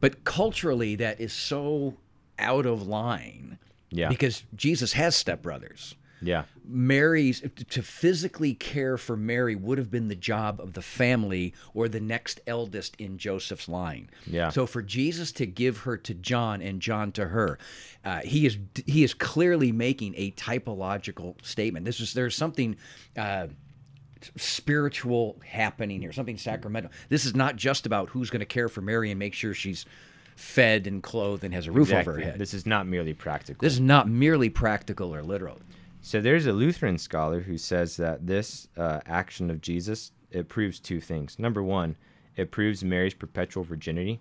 But 0.00 0.24
culturally, 0.24 0.96
that 0.96 1.20
is 1.20 1.32
so 1.32 1.94
out 2.38 2.66
of 2.66 2.86
line. 2.86 3.58
Yeah. 3.90 4.08
Because 4.08 4.42
Jesus 4.56 4.94
has 4.94 5.14
stepbrothers. 5.14 5.94
Yeah. 6.24 6.44
Mary's 6.66 7.42
to 7.70 7.82
physically 7.82 8.54
care 8.54 8.96
for 8.96 9.16
Mary 9.16 9.54
would 9.54 9.78
have 9.78 9.90
been 9.90 10.08
the 10.08 10.16
job 10.16 10.60
of 10.60 10.72
the 10.72 10.82
family 10.82 11.54
or 11.74 11.88
the 11.88 12.00
next 12.00 12.40
eldest 12.46 12.96
in 12.98 13.18
Joseph's 13.18 13.68
line. 13.68 14.08
Yeah. 14.26 14.48
So 14.48 14.66
for 14.66 14.82
Jesus 14.82 15.30
to 15.32 15.46
give 15.46 15.78
her 15.78 15.96
to 15.98 16.14
John 16.14 16.62
and 16.62 16.80
John 16.80 17.12
to 17.12 17.28
her, 17.28 17.58
uh, 18.04 18.20
he 18.20 18.46
is 18.46 18.58
he 18.86 19.04
is 19.04 19.14
clearly 19.14 19.72
making 19.72 20.14
a 20.16 20.30
typological 20.32 21.34
statement. 21.44 21.84
This 21.84 22.00
is 22.00 22.14
there's 22.14 22.36
something. 22.36 22.76
Uh, 23.16 23.48
spiritual 24.36 25.38
happening 25.46 26.00
here, 26.00 26.10
something 26.10 26.38
sacramental. 26.38 26.90
This 27.10 27.26
is 27.26 27.34
not 27.34 27.56
just 27.56 27.84
about 27.84 28.08
who's 28.08 28.30
going 28.30 28.40
to 28.40 28.46
care 28.46 28.70
for 28.70 28.80
Mary 28.80 29.10
and 29.10 29.18
make 29.18 29.34
sure 29.34 29.52
she's 29.52 29.84
fed 30.36 30.86
and 30.86 31.02
clothed 31.02 31.44
and 31.44 31.54
has 31.54 31.66
a 31.66 31.72
roof 31.72 31.88
exactly. 31.88 32.12
over 32.12 32.20
her 32.20 32.26
head. 32.30 32.38
This 32.38 32.54
is 32.54 32.66
not 32.66 32.86
merely 32.86 33.12
practical. 33.12 33.60
This 33.60 33.74
is 33.74 33.80
not 33.80 34.08
merely 34.08 34.48
practical 34.48 35.14
or 35.14 35.22
literal. 35.22 35.58
So 36.04 36.20
there's 36.20 36.44
a 36.44 36.52
Lutheran 36.52 36.98
scholar 36.98 37.40
who 37.40 37.56
says 37.56 37.96
that 37.96 38.26
this 38.26 38.68
uh, 38.76 39.00
action 39.06 39.50
of 39.50 39.62
Jesus 39.62 40.12
it 40.30 40.50
proves 40.50 40.78
two 40.78 41.00
things. 41.00 41.38
Number 41.38 41.62
one, 41.62 41.96
it 42.36 42.50
proves 42.50 42.84
Mary's 42.84 43.14
perpetual 43.14 43.64
virginity, 43.64 44.20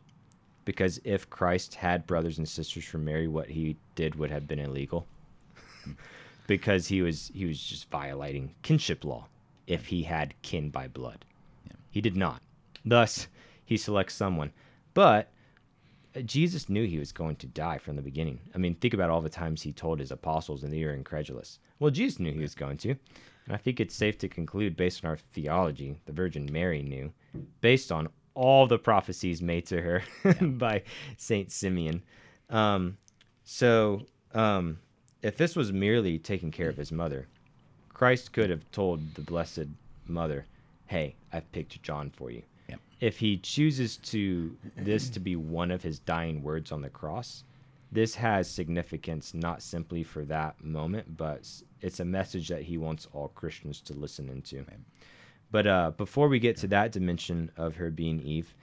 because 0.64 1.02
if 1.04 1.30
Christ 1.30 1.76
had 1.76 2.08
brothers 2.08 2.38
and 2.38 2.48
sisters 2.48 2.86
from 2.86 3.04
Mary, 3.04 3.28
what 3.28 3.50
he 3.50 3.76
did 3.96 4.16
would 4.16 4.32
have 4.32 4.48
been 4.48 4.60
illegal, 4.60 5.08
because 6.48 6.88
he 6.88 7.02
was 7.02 7.32
he 7.34 7.44
was 7.44 7.62
just 7.62 7.90
violating 7.90 8.56
kinship 8.62 9.04
law 9.04 9.28
if 9.68 9.88
he 9.88 10.04
had 10.04 10.42
kin 10.42 10.70
by 10.70 10.88
blood. 10.88 11.26
Yeah. 11.68 11.74
He 11.92 12.00
did 12.00 12.16
not. 12.16 12.42
Thus, 12.86 13.28
he 13.66 13.76
selects 13.76 14.16
someone. 14.16 14.54
But 14.94 15.34
Jesus 16.22 16.70
knew 16.70 16.86
he 16.86 17.00
was 17.00 17.12
going 17.12 17.36
to 17.38 17.48
die 17.48 17.78
from 17.78 17.96
the 17.96 18.02
beginning. 18.02 18.40
I 18.54 18.58
mean, 18.58 18.76
think 18.76 18.94
about 18.94 19.10
all 19.10 19.22
the 19.22 19.30
times 19.30 19.64
he 19.64 19.74
told 19.74 20.00
his 20.00 20.12
apostles 20.12 20.64
and 20.64 20.72
they 20.72 20.84
were 20.84 20.94
incredulous. 20.94 21.60
Well, 21.80 21.92
Jesus 21.92 22.20
knew 22.20 22.32
he 22.32 22.40
was 22.40 22.56
going 22.56 22.78
to. 22.78 22.96
And 23.46 23.54
I 23.54 23.58
think 23.58 23.80
it's 23.80 23.96
safe 23.96 24.18
to 24.20 24.30
conclude, 24.30 24.78
based 24.78 25.04
on 25.04 25.10
our 25.10 25.18
theology, 25.18 25.98
the 26.06 26.14
Virgin 26.14 26.48
Mary 26.52 26.82
knew, 26.82 27.12
based 27.62 27.92
on 27.92 28.08
all 28.36 28.68
the 28.68 28.78
prophecies 28.78 29.42
made 29.42 29.66
to 29.68 29.82
her 29.82 30.04
yeah. 30.26 30.34
by 30.42 30.84
Saint 31.18 31.52
Simeon. 31.52 32.04
Um, 32.50 32.98
so, 33.44 34.04
um, 34.34 34.80
if 35.22 35.38
this 35.38 35.56
was 35.56 35.72
merely 35.72 36.18
taking 36.20 36.52
care 36.52 36.70
of 36.70 36.78
his 36.78 36.92
mother, 36.92 37.28
Christ 37.90 38.32
could 38.32 38.50
have 38.50 38.70
told 38.72 39.16
the 39.16 39.22
Blessed 39.22 39.68
Mother, 40.08 40.46
"Hey, 40.88 41.16
I've 41.32 41.52
picked 41.52 41.82
John 41.84 42.10
for 42.10 42.32
you." 42.32 42.44
If 43.00 43.20
he 43.20 43.38
chooses 43.38 43.98
to 43.98 44.56
this 44.76 45.10
to 45.10 45.20
be 45.20 45.36
one 45.36 45.72
of 45.72 45.84
his 45.84 46.00
dying 46.00 46.42
words 46.44 46.72
on 46.72 46.82
the 46.82 46.90
cross, 46.90 47.44
this 47.92 48.16
has 48.16 48.50
significance 48.50 49.34
not 49.34 49.62
simply 49.62 50.04
for 50.04 50.26
that 50.26 50.64
moment, 50.64 51.16
but 51.16 51.48
it's 51.82 52.00
a 52.00 52.06
message 52.06 52.48
that 52.48 52.64
he 52.64 52.78
wants 52.78 53.08
all 53.14 53.28
Christians 53.30 53.82
to 53.82 53.94
listen 53.94 54.30
into. 54.30 54.66
But 55.52 55.68
uh, 55.68 55.92
before 55.92 56.28
we 56.28 56.40
get 56.40 56.58
to 56.58 56.68
that 56.68 56.92
dimension 56.92 57.52
of 57.56 57.76
her 57.76 57.92
being 57.92 58.20
Eve, 58.22 58.56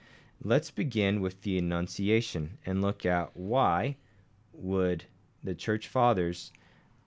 let's 0.43 0.71
begin 0.71 1.21
with 1.21 1.41
the 1.41 1.57
Annunciation 1.57 2.57
and 2.65 2.81
look 2.81 3.05
at 3.05 3.31
why 3.33 3.95
would 4.53 5.05
the 5.43 5.55
church 5.55 5.87
fathers 5.87 6.51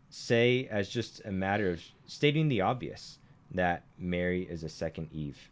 say, 0.08 0.66
as 0.70 0.88
just 0.88 1.20
a 1.24 1.32
matter 1.32 1.70
of 1.70 1.82
stating 2.06 2.48
the 2.48 2.60
obvious, 2.62 3.18
that 3.50 3.84
Mary 3.98 4.42
is 4.42 4.62
a 4.62 4.68
second 4.68 5.08
Eve. 5.12 5.50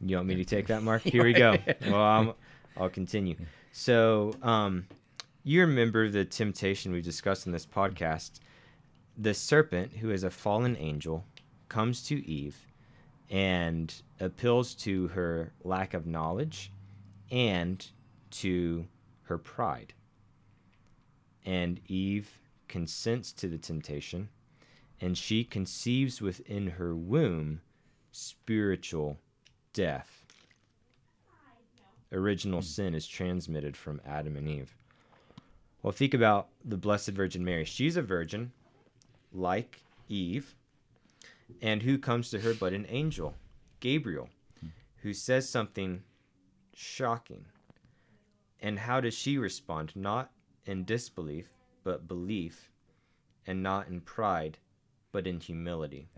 You 0.00 0.16
want 0.16 0.28
me 0.28 0.36
to 0.36 0.44
take 0.44 0.68
that, 0.68 0.82
Mark? 0.82 1.02
Here 1.04 1.24
we 1.24 1.32
go. 1.32 1.56
Well, 1.86 2.36
i 2.76 2.82
will 2.82 2.88
continue. 2.88 3.36
So, 3.72 4.34
um, 4.42 4.86
you 5.42 5.60
remember 5.60 6.08
the 6.08 6.24
temptation 6.24 6.92
we 6.92 7.02
discussed 7.02 7.46
in 7.46 7.52
this 7.52 7.66
podcast. 7.66 8.40
The 9.16 9.34
serpent, 9.34 9.96
who 9.96 10.10
is 10.10 10.24
a 10.24 10.30
fallen 10.30 10.76
angel, 10.78 11.24
comes 11.68 12.02
to 12.04 12.26
Eve 12.26 12.66
and 13.28 13.94
appeals 14.18 14.74
to 14.74 15.08
her 15.08 15.52
lack 15.62 15.94
of 15.94 16.06
knowledge 16.06 16.72
and 17.30 17.86
to 18.30 18.86
her 19.22 19.38
pride. 19.38 19.92
And 21.44 21.80
Eve 21.86 22.38
consents 22.68 23.32
to 23.32 23.48
the 23.48 23.58
temptation, 23.58 24.28
and 25.00 25.16
she 25.16 25.44
conceives 25.44 26.20
within 26.20 26.68
her 26.72 26.94
womb 26.94 27.60
spiritual 28.12 29.18
death. 29.72 30.24
Original 32.12 32.62
sin 32.62 32.94
is 32.94 33.06
transmitted 33.06 33.76
from 33.76 34.00
Adam 34.04 34.36
and 34.36 34.48
Eve. 34.48 34.76
Well, 35.82 35.92
think 35.92 36.12
about 36.12 36.48
the 36.64 36.76
Blessed 36.76 37.10
Virgin 37.10 37.44
Mary. 37.44 37.64
She's 37.64 37.96
a 37.96 38.02
virgin, 38.02 38.52
like 39.32 39.82
Eve. 40.08 40.54
And 41.62 41.82
who 41.82 41.98
comes 41.98 42.30
to 42.30 42.40
her 42.40 42.54
but 42.54 42.72
an 42.72 42.86
angel, 42.88 43.34
Gabriel, 43.80 44.28
who 45.02 45.12
says 45.12 45.48
something 45.48 46.02
shocking. 46.74 47.46
And 48.60 48.80
how 48.80 49.00
does 49.00 49.14
she 49.14 49.38
respond? 49.38 49.92
Not 49.94 50.30
in 50.66 50.84
disbelief, 50.84 51.54
but 51.82 52.06
belief, 52.06 52.70
and 53.46 53.62
not 53.62 53.88
in 53.88 54.00
pride, 54.00 54.58
but 55.12 55.26
in 55.26 55.40
humility. 55.40 56.08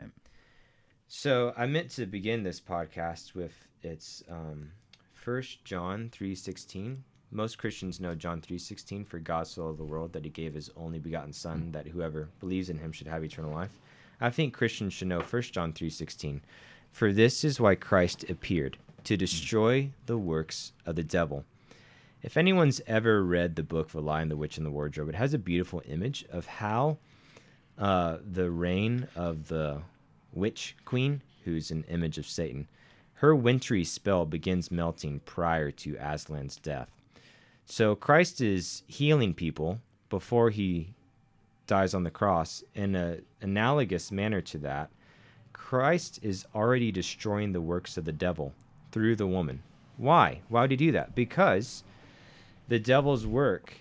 So 1.15 1.53
I 1.59 1.67
meant 1.67 1.91
to 1.91 2.07
begin 2.07 2.43
this 2.43 2.59
podcast 2.59 3.35
with 3.35 3.53
its 3.83 4.25
um, 4.31 4.71
First 5.13 5.63
John 5.63 6.09
three 6.11 6.35
sixteen. 6.35 7.05
Most 7.31 7.59
Christians 7.59 8.01
know 8.01 8.15
John 8.15 8.41
three 8.41 8.57
sixteen. 8.57 9.05
For 9.05 9.19
God 9.19 9.47
so 9.47 9.67
loved 9.67 9.79
the 9.79 9.85
world 9.85 10.15
that 10.15 10.25
He 10.25 10.31
gave 10.31 10.55
His 10.55 10.71
only 10.75 10.99
begotten 10.99 11.35
Son, 11.35 11.71
that 11.73 11.87
whoever 11.87 12.31
believes 12.41 12.71
in 12.71 12.79
Him 12.79 12.93
should 12.93 13.09
have 13.09 13.23
eternal 13.23 13.53
life. 13.53 13.79
I 14.23 14.31
think 14.31 14.55
Christians 14.55 14.95
should 14.95 15.09
know 15.09 15.21
First 15.21 15.53
John 15.53 15.75
three 15.75 15.91
sixteen. 15.91 16.41
For 16.91 17.13
this 17.13 17.45
is 17.45 17.61
why 17.61 17.75
Christ 17.75 18.25
appeared 18.31 18.79
to 19.05 19.15
destroy 19.15 19.91
the 20.07 20.17
works 20.17 20.73
of 20.87 20.97
the 20.97 21.05
devil. 21.05 21.45
If 22.23 22.39
anyone's 22.39 22.81
ever 22.87 23.23
read 23.23 23.57
the 23.57 23.63
book 23.63 23.91
The 23.91 24.01
Lion, 24.01 24.29
the 24.29 24.37
Witch, 24.39 24.57
and 24.57 24.65
the 24.65 24.71
Wardrobe, 24.71 25.11
it 25.11 25.15
has 25.17 25.35
a 25.35 25.39
beautiful 25.39 25.83
image 25.85 26.25
of 26.33 26.47
how 26.47 26.97
uh, 27.77 28.17
the 28.25 28.51
reign 28.51 29.09
of 29.15 29.49
the 29.49 29.83
witch 30.33 30.77
queen, 30.85 31.23
who's 31.45 31.71
an 31.71 31.85
image 31.89 32.19
of 32.19 32.27
Satan, 32.27 32.69
her 33.15 33.35
wintry 33.35 33.85
spell 33.85 34.27
begins 34.27 34.71
melting 34.71 35.21
prior 35.21 35.71
to 35.71 35.95
Aslan's 35.95 36.57
death. 36.57 36.89
So 37.65 37.95
Christ 37.95 38.41
is 38.41 38.83
healing 38.87 39.35
people 39.35 39.81
before 40.11 40.51
he 40.51 40.95
dies 41.67 41.95
on 41.95 42.03
the 42.03 42.11
cross 42.11 42.65
in 42.75 42.95
an 42.95 43.23
analogous 43.41 44.11
manner 44.11 44.41
to 44.41 44.59
that. 44.59 44.91
Christ 45.53 46.19
is 46.23 46.47
already 46.55 46.91
destroying 46.91 47.53
the 47.53 47.61
works 47.61 47.97
of 47.97 48.05
the 48.05 48.13
devil 48.13 48.53
through 48.91 49.17
the 49.17 49.27
woman. 49.27 49.63
Why? 49.97 50.41
Why 50.49 50.63
would 50.63 50.71
he 50.71 50.77
do 50.77 50.93
that? 50.93 51.15
Because 51.15 51.85
the 52.69 52.79
devil's 52.79 53.27
work 53.27 53.75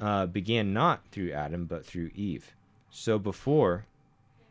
uh, 0.00 0.26
began 0.26 0.72
not 0.72 1.02
through 1.10 1.32
Adam, 1.32 1.64
but 1.64 1.84
through 1.84 2.10
Eve. 2.14 2.54
So 2.90 3.18
before 3.18 3.86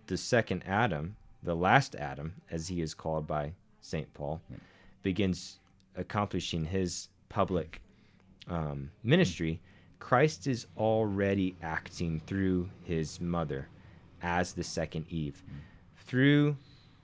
the 0.08 0.18
second 0.18 0.64
Adam, 0.68 1.16
the 1.46 1.56
last 1.56 1.96
Adam, 1.96 2.34
as 2.52 2.68
he 2.68 2.82
is 2.82 2.94
called 2.94 3.28
by 3.28 3.54
St. 3.82 4.14
Paul, 4.14 4.42
begins 5.04 5.60
accomplishing 5.96 6.66
his 6.66 7.10
public 7.30 7.82
um, 8.48 8.92
ministry, 9.04 9.62
Christ 10.00 10.48
is 10.48 10.68
already 10.78 11.56
acting 11.62 12.22
through 12.28 12.70
his 12.84 13.20
mother 13.20 13.70
as 14.22 14.54
the 14.54 14.64
second 14.64 15.06
Eve. 15.10 15.44
Through 16.06 16.58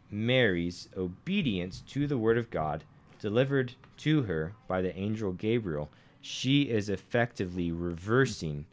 Mary's 0.09 0.89
obedience 0.97 1.81
to 1.87 2.05
the 2.05 2.17
word 2.17 2.37
of 2.37 2.49
God 2.49 2.83
delivered 3.19 3.73
to 3.97 4.23
her 4.23 4.53
by 4.67 4.81
the 4.81 4.95
angel 4.97 5.31
Gabriel, 5.31 5.89
she 6.21 6.63
is 6.63 6.89
effectively 6.89 7.71
reversing 7.71 8.65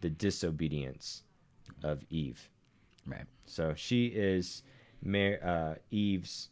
the 0.00 0.10
disobedience 0.10 1.22
of 1.82 2.04
Eve. 2.10 2.48
Right. 3.06 3.26
So 3.46 3.74
she 3.76 4.06
is 4.06 4.62
Mar- 5.02 5.38
uh, 5.42 5.74
Eve's 5.90 6.48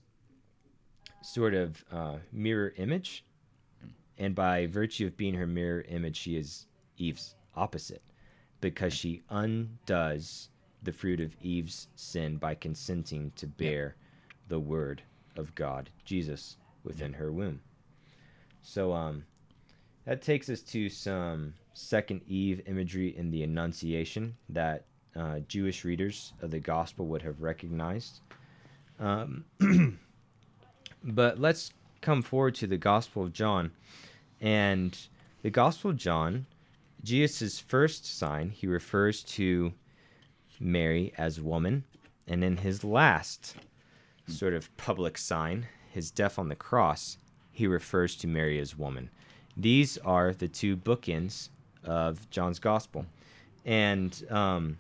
sort 1.23 1.55
of 1.55 1.85
uh, 1.93 2.17
mirror 2.33 2.73
image, 2.77 3.25
and 4.19 4.35
by 4.35 4.67
virtue 4.67 5.07
of 5.07 5.17
being 5.17 5.35
her 5.35 5.47
mirror 5.47 5.83
image, 5.89 6.17
she 6.17 6.37
is 6.37 6.67
Eve's 6.97 7.35
opposite 7.57 8.03
because 8.61 8.93
she 8.93 9.23
undoes 9.31 10.49
the 10.83 10.93
fruit 10.93 11.21
of 11.21 11.37
Eve's 11.41 11.89
sin 11.95 12.37
by 12.37 12.55
consenting 12.55 13.33
to 13.37 13.47
bear 13.47 13.97
the 14.49 14.61
word 14.61 15.03
of 15.37 15.55
God, 15.55 15.91
Jesus, 16.05 16.57
within 16.85 17.13
her 17.13 17.33
womb. 17.33 17.61
So 18.63 18.93
um, 18.93 19.25
that 20.05 20.23
takes 20.23 20.49
us 20.49 20.61
to 20.63 20.89
some 20.89 21.55
second 21.73 22.23
Eve 22.27 22.63
imagery 22.67 23.17
in 23.17 23.31
the 23.31 23.43
Annunciation 23.43 24.37
that 24.49 24.85
uh, 25.17 25.41
Jewish 25.49 25.85
readers 25.85 26.33
of 26.43 26.51
the 26.51 26.61
Gospel 26.61 27.07
would 27.07 27.23
have 27.23 27.43
recognized. 27.43 28.21
Um, 29.01 29.45
but 31.03 31.41
let's 31.41 31.73
come 32.03 32.23
forward 32.23 32.55
to 32.57 32.67
the 32.67 32.77
Gospel 32.77 33.25
of 33.25 33.33
John. 33.33 33.73
And 34.41 34.97
the 35.43 35.51
Gospel 35.51 35.91
of 35.91 35.97
John, 35.97 36.47
Jesus' 37.03 37.59
first 37.59 38.07
sign, 38.19 38.51
he 38.51 38.67
refers 38.67 39.23
to 39.25 39.73
Mary 40.61 41.13
as 41.17 41.41
woman. 41.41 41.85
And 42.29 42.45
in 42.45 42.59
his 42.59 42.85
last 42.85 43.57
sort 44.27 44.55
of 44.55 44.75
public 44.77 45.19
sign, 45.19 45.67
his 45.91 46.11
death 46.11 46.39
on 46.39 46.49
the 46.49 46.55
cross, 46.55 47.17
he 47.51 47.67
refers 47.67 48.15
to 48.17 48.27
Mary 48.27 48.59
as 48.59 48.79
woman. 48.79 49.11
These 49.57 49.99
are 49.99 50.33
the 50.33 50.49
two 50.49 50.77
bookends 50.77 51.49
of 51.83 52.29
John's 52.31 52.59
Gospel. 52.59 53.07
And 53.65 54.23
um, 54.31 54.79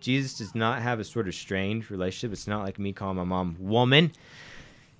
Jesus 0.00 0.38
does 0.38 0.54
not 0.54 0.82
have 0.82 1.00
a 1.00 1.04
sort 1.04 1.28
of 1.28 1.34
strained 1.34 1.90
relationship. 1.90 2.32
It's 2.32 2.46
not 2.46 2.64
like 2.64 2.78
me 2.78 2.92
calling 2.92 3.16
my 3.16 3.24
mom 3.24 3.56
woman 3.58 4.12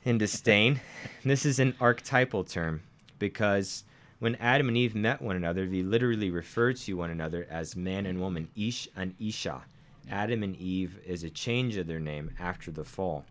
in 0.04 0.18
disdain. 0.18 0.80
this 1.24 1.46
is 1.46 1.58
an 1.58 1.74
archetypal 1.80 2.44
term 2.44 2.82
because 3.18 3.84
when 4.18 4.34
Adam 4.36 4.68
and 4.68 4.76
Eve 4.76 4.94
met 4.94 5.22
one 5.22 5.36
another, 5.36 5.66
they 5.66 5.82
literally 5.82 6.30
referred 6.30 6.76
to 6.78 6.94
one 6.94 7.10
another 7.10 7.46
as 7.48 7.76
man 7.76 8.06
and 8.06 8.20
woman, 8.20 8.48
Ish 8.56 8.88
and 8.96 9.14
Isha. 9.20 9.62
Adam 10.10 10.42
and 10.42 10.56
Eve 10.56 10.98
is 11.06 11.22
a 11.22 11.30
change 11.30 11.76
of 11.76 11.86
their 11.86 12.00
name 12.00 12.32
after 12.38 12.70
the 12.70 12.84
fall. 12.84 13.24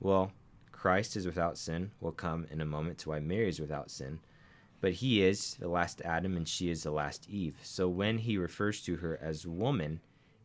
Well, 0.00 0.32
Christ 0.72 1.16
is 1.16 1.26
without 1.26 1.58
sin. 1.58 1.90
We'll 2.00 2.12
come 2.12 2.46
in 2.50 2.60
a 2.60 2.66
moment 2.66 2.98
to 2.98 3.10
why 3.10 3.20
Mary 3.20 3.48
is 3.48 3.60
without 3.60 3.90
sin. 3.90 4.20
But 4.80 4.92
he 4.92 5.22
is 5.22 5.54
the 5.54 5.68
last 5.68 6.02
Adam 6.02 6.36
and 6.36 6.46
she 6.46 6.70
is 6.70 6.82
the 6.82 6.90
last 6.90 7.28
Eve. 7.28 7.56
So 7.62 7.88
when 7.88 8.18
he 8.18 8.36
refers 8.36 8.82
to 8.82 8.96
her 8.96 9.18
as 9.22 9.46
woman, 9.46 10.00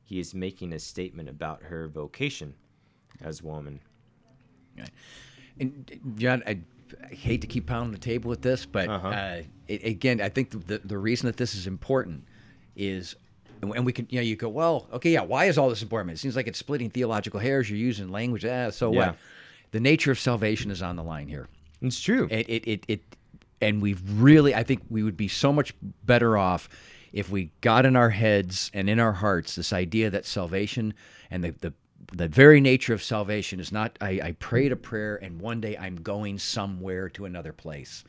he 0.10 0.19
is 0.19 0.34
making 0.34 0.74
a 0.74 0.80
statement 0.80 1.30
about 1.30 1.62
her 1.62 1.88
vocation 1.88 2.56
as 3.22 3.43
woman. 3.43 3.80
Right. 4.76 4.89
And 5.60 6.15
John, 6.17 6.41
I, 6.48 6.62
I, 7.04 7.13
hate 7.13 7.41
to 7.41 7.48
keep 7.48 7.67
pounding 7.67 7.91
the 7.91 8.00
table 8.00 8.28
with 8.28 8.41
this, 8.41 8.65
but 8.65 8.89
uh-huh. 8.89 9.08
uh, 9.08 9.41
it, 9.67 9.84
again, 9.84 10.19
I 10.19 10.30
think 10.30 10.65
the 10.65 10.80
the 10.80 10.98
reason 10.98 11.28
that 11.28 11.38
this 11.38 11.54
is 11.54 11.67
important 11.67 12.24
is, 12.76 13.15
and 13.62 13.86
we 13.86 13.93
can, 13.93 14.08
you 14.10 14.17
know, 14.17 14.24
you 14.24 14.36
go, 14.36 14.50
well, 14.50 14.88
okay, 14.93 15.12
yeah, 15.12 15.22
why 15.22 15.45
is 15.45 15.60
all 15.60 15.69
this 15.69 15.84
important? 15.84 16.12
It 16.13 16.17
seems 16.17 16.36
like 16.36 16.48
it's 16.48 16.58
splitting 16.58 16.89
theological 16.89 17.39
hairs. 17.39 17.69
You're 17.69 17.78
using 17.78 18.10
language, 18.10 18.45
ah, 18.45 18.72
so 18.72 18.91
yeah. 18.91 19.10
what? 19.10 19.17
The 19.72 19.80
nature 19.80 20.12
of 20.12 20.17
salvation 20.17 20.72
is 20.72 20.82
on 20.82 20.95
the 20.95 21.04
line 21.04 21.28
here. 21.28 21.48
It's 21.84 22.00
true. 22.00 22.28
It, 22.32 22.50
it, 22.50 22.67
it, 22.67 22.86
it 22.88 23.02
and 23.62 23.80
we've 23.80 24.02
really, 24.19 24.56
I 24.56 24.63
think 24.63 24.82
we 24.89 25.04
would 25.04 25.17
be 25.17 25.28
so 25.28 25.54
much 25.54 25.76
better 26.04 26.36
off 26.36 26.67
if 27.12 27.30
we 27.30 27.52
got 27.62 27.86
in 27.86 27.95
our 27.95 28.12
heads 28.12 28.72
and 28.74 28.89
in 28.89 29.00
our 29.00 29.13
hearts 29.13 29.56
this 29.56 29.74
idea 29.74 30.10
that 30.10 30.26
salvation 30.26 30.93
and 31.32 31.43
the, 31.43 31.52
the 31.52 31.74
the 32.12 32.28
very 32.28 32.60
nature 32.60 32.93
of 32.93 33.04
salvation 33.04 33.60
is 33.60 33.72
not 33.72 33.98
I, 34.02 34.19
I 34.24 34.32
prayed 34.39 34.72
a 34.72 34.76
prayer 34.76 35.15
and 35.22 35.39
one 35.39 35.62
day 35.62 35.78
I'm 35.78 35.98
going 35.98 36.39
somewhere 36.39 37.10
to 37.10 37.26
another 37.26 37.54
place. 37.54 38.04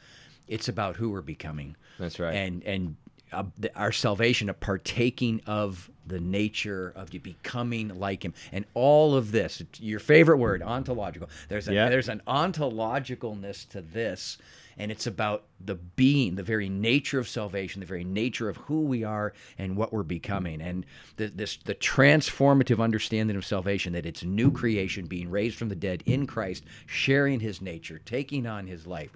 It's 0.48 0.68
about 0.68 0.96
who 0.96 1.10
we're 1.10 1.20
becoming. 1.20 1.76
That's 1.98 2.18
right. 2.18 2.34
And 2.34 2.62
and 2.64 2.96
uh, 3.32 3.44
the, 3.58 3.76
our 3.78 3.92
salvation, 3.92 4.48
a 4.48 4.54
partaking 4.54 5.40
of 5.46 5.90
the 6.06 6.20
nature 6.20 6.92
of 6.96 7.14
you 7.14 7.20
becoming 7.20 8.00
like 8.00 8.24
Him, 8.24 8.34
and 8.50 8.64
all 8.74 9.14
of 9.14 9.30
this. 9.32 9.62
Your 9.78 10.00
favorite 10.00 10.38
word, 10.38 10.62
ontological. 10.62 11.28
There's 11.48 11.68
a, 11.68 11.74
yeah. 11.74 11.88
there's 11.88 12.08
an 12.08 12.22
ontologicalness 12.26 13.68
to 13.68 13.82
this 13.82 14.38
and 14.80 14.90
it's 14.90 15.06
about 15.06 15.44
the 15.60 15.74
being, 15.74 16.36
the 16.36 16.42
very 16.42 16.70
nature 16.70 17.18
of 17.18 17.28
salvation, 17.28 17.80
the 17.80 17.86
very 17.86 18.02
nature 18.02 18.48
of 18.48 18.56
who 18.56 18.80
we 18.80 19.04
are 19.04 19.34
and 19.58 19.76
what 19.76 19.92
we're 19.92 20.02
becoming, 20.02 20.62
and 20.62 20.86
the, 21.16 21.26
this 21.26 21.58
the 21.58 21.74
transformative 21.74 22.82
understanding 22.82 23.36
of 23.36 23.44
salvation 23.44 23.92
that 23.92 24.06
it's 24.06 24.24
new 24.24 24.50
creation, 24.50 25.06
being 25.06 25.30
raised 25.30 25.56
from 25.56 25.68
the 25.68 25.76
dead 25.76 26.02
in 26.06 26.26
Christ, 26.26 26.64
sharing 26.86 27.40
His 27.40 27.60
nature, 27.60 28.00
taking 28.04 28.46
on 28.46 28.66
His 28.66 28.86
life. 28.86 29.10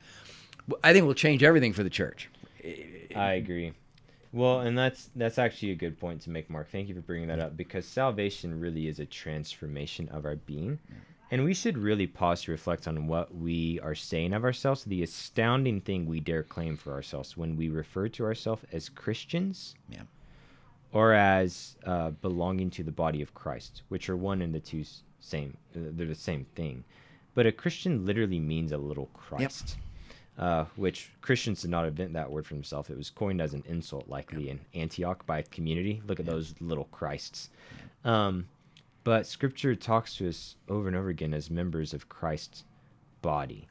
I 0.83 0.92
think 0.92 1.07
will 1.07 1.14
change 1.14 1.42
everything 1.42 1.72
for 1.72 1.83
the 1.83 1.90
church. 1.90 2.29
I 3.16 3.33
agree. 3.33 3.72
Well, 4.33 4.61
and 4.61 4.77
that's 4.77 5.09
that's 5.16 5.38
actually 5.38 5.70
a 5.70 5.77
good 5.77 5.98
point 5.98 6.20
to 6.22 6.31
make, 6.31 6.50
Mark. 6.50 6.70
Thank 6.70 6.88
you 6.88 6.94
for 6.94 7.00
bringing 7.00 7.29
that 7.29 7.38
up 7.38 7.57
because 7.57 7.87
salvation 7.87 8.61
really 8.61 8.87
is 8.87 8.98
a 8.98 9.07
transformation 9.07 10.11
of 10.11 10.27
our 10.27 10.37
being. 10.37 10.79
Yeah. 10.90 10.96
And 11.30 11.44
we 11.44 11.54
should 11.54 11.78
really 11.78 12.06
pause 12.06 12.42
to 12.42 12.52
reflect 12.52 12.87
on 12.87 13.06
what 13.06 13.34
we 13.34 13.80
are 13.80 13.94
saying 13.94 14.34
of 14.34 14.44
ourselves. 14.44 14.84
The 14.84 15.02
astounding 15.02 15.80
thing 15.80 16.06
we 16.06 16.20
dare 16.20 16.42
claim 16.42 16.76
for 16.76 16.92
ourselves 16.92 17.37
when 17.37 17.56
we 17.56 17.68
refer 17.68 18.08
to 18.08 18.24
ourselves 18.24 18.64
as 18.72 18.88
Christians 18.88 19.74
yeah. 19.88 20.02
or 20.92 21.12
as 21.12 21.76
uh, 21.84 22.10
belonging 22.10 22.70
to 22.70 22.82
the 22.82 22.92
body 22.92 23.22
of 23.22 23.34
Christ, 23.34 23.82
which 23.88 24.08
are 24.08 24.16
one 24.16 24.42
and 24.42 24.54
the 24.54 24.60
two 24.60 24.84
same. 25.18 25.56
Uh, 25.74 25.80
they're 25.92 26.06
the 26.06 26.14
same 26.14 26.46
thing. 26.54 26.84
But 27.34 27.46
a 27.46 27.52
Christian 27.52 28.06
literally 28.06 28.38
means 28.38 28.70
a 28.70 28.78
little 28.78 29.08
Christ. 29.14 29.76
Yep. 29.76 29.78
Uh, 30.37 30.64
which 30.74 31.12
Christians 31.20 31.62
did 31.62 31.70
not 31.70 31.87
invent 31.87 32.12
that 32.14 32.28
word 32.28 32.44
for 32.44 32.54
themselves. 32.54 32.90
It 32.90 32.96
was 32.96 33.08
coined 33.08 33.40
as 33.40 33.54
an 33.54 33.62
insult, 33.68 34.08
likely 34.08 34.50
in 34.50 34.58
Antioch 34.74 35.24
by 35.26 35.38
a 35.38 35.42
community. 35.44 36.02
Look 36.08 36.18
at 36.18 36.26
those 36.26 36.56
little 36.60 36.87
Christs. 36.87 37.50
Um, 38.04 38.48
but 39.04 39.26
Scripture 39.26 39.74
talks 39.74 40.16
to 40.16 40.28
us 40.28 40.56
over 40.68 40.88
and 40.88 40.96
over 40.96 41.10
again 41.10 41.34
as 41.34 41.50
members 41.50 41.92
of 41.92 42.08
Christ's 42.08 42.64
body. 43.20 43.68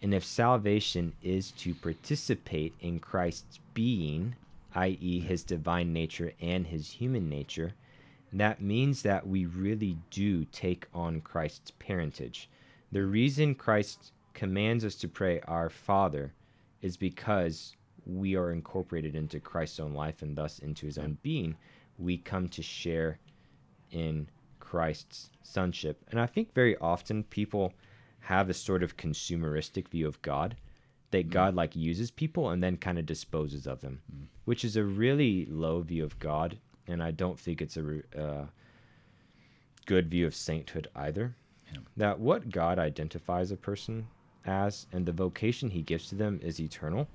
And 0.00 0.14
if 0.14 0.24
salvation 0.24 1.12
is 1.22 1.50
to 1.52 1.74
participate 1.74 2.72
in 2.80 3.00
Christ's 3.00 3.58
being, 3.74 4.36
i.e., 4.74 5.20
his 5.20 5.42
divine 5.42 5.92
nature 5.92 6.32
and 6.40 6.68
his 6.68 6.92
human 6.92 7.28
nature, 7.28 7.74
that 8.32 8.62
means 8.62 9.02
that 9.02 9.26
we 9.26 9.44
really 9.44 9.98
do 10.10 10.44
take 10.46 10.86
on 10.94 11.20
Christ's 11.20 11.72
parentage. 11.78 12.48
The 12.92 13.04
reason 13.04 13.56
Christ 13.56 14.12
commands 14.34 14.84
us 14.84 14.94
to 14.96 15.08
pray, 15.08 15.40
Our 15.46 15.68
Father, 15.68 16.32
is 16.80 16.96
because 16.96 17.74
we 18.06 18.36
are 18.36 18.52
incorporated 18.52 19.14
into 19.14 19.40
Christ's 19.40 19.80
own 19.80 19.94
life 19.94 20.22
and 20.22 20.36
thus 20.36 20.60
into 20.60 20.86
his 20.86 20.96
own 20.96 21.18
being. 21.22 21.56
We 21.98 22.16
come 22.16 22.48
to 22.50 22.62
share 22.62 23.18
in 23.90 24.28
Christ's 24.70 25.30
sonship. 25.42 26.04
And 26.12 26.20
I 26.20 26.26
think 26.26 26.54
very 26.54 26.76
often 26.76 27.24
people 27.24 27.74
have 28.20 28.48
a 28.48 28.54
sort 28.54 28.84
of 28.84 28.96
consumeristic 28.96 29.88
view 29.88 30.06
of 30.06 30.22
God 30.22 30.54
that 31.10 31.26
mm. 31.26 31.30
God 31.32 31.56
like 31.56 31.74
uses 31.74 32.12
people 32.12 32.50
and 32.50 32.62
then 32.62 32.76
kind 32.76 32.96
of 32.96 33.04
disposes 33.04 33.66
of 33.66 33.80
them, 33.80 34.00
mm. 34.08 34.26
which 34.44 34.64
is 34.64 34.76
a 34.76 34.84
really 34.84 35.44
low 35.46 35.80
view 35.80 36.04
of 36.04 36.20
God. 36.20 36.56
And 36.86 37.02
I 37.02 37.10
don't 37.10 37.36
think 37.36 37.60
it's 37.60 37.76
a 37.76 38.02
uh, 38.16 38.46
good 39.86 40.08
view 40.08 40.24
of 40.24 40.36
sainthood 40.36 40.86
either 40.94 41.34
that 41.96 42.20
what 42.20 42.50
God 42.50 42.78
identifies 42.78 43.50
a 43.50 43.56
person 43.56 44.06
as 44.44 44.86
and 44.92 45.04
the 45.04 45.12
vocation 45.12 45.70
he 45.70 45.82
gives 45.82 46.08
to 46.10 46.14
them 46.14 46.38
is 46.44 46.60
eternal. 46.60 47.08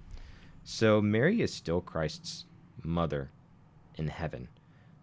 So 0.65 1.01
Mary 1.01 1.41
is 1.41 1.53
still 1.53 1.79
Christ's 1.79 2.45
mother 2.83 3.29
in 3.95 4.09
heaven. 4.09 4.49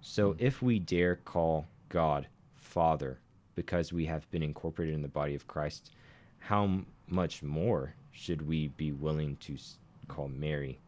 So 0.03 0.33
hmm. 0.33 0.45
if 0.45 0.61
we 0.61 0.79
dare 0.79 1.17
call 1.17 1.67
God 1.89 2.27
Father 2.73 3.21
because 3.55 3.93
we 3.93 4.07
have 4.07 4.31
been 4.31 4.43
incorporated 4.43 4.95
in 4.95 5.03
the 5.03 5.09
body 5.09 5.35
of 5.35 5.47
Christ, 5.47 5.91
how 6.39 6.81
much 7.07 7.43
more 7.43 7.95
should 8.11 8.47
we 8.49 8.69
be 8.69 8.93
willing 8.93 9.37
to 9.37 9.57
call 10.09 10.29
Mary 10.29 10.79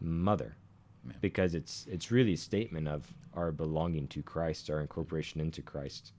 Mother? 0.00 0.56
Because 1.20 1.54
it's 1.54 1.86
it's 1.88 2.10
really 2.10 2.34
a 2.34 2.36
statement 2.36 2.88
of 2.88 3.14
our 3.34 3.52
belonging 3.52 4.08
to 4.08 4.22
Christ, 4.22 4.68
our 4.68 4.80
incorporation 4.80 5.40
into 5.40 5.62
Christ 5.62 6.12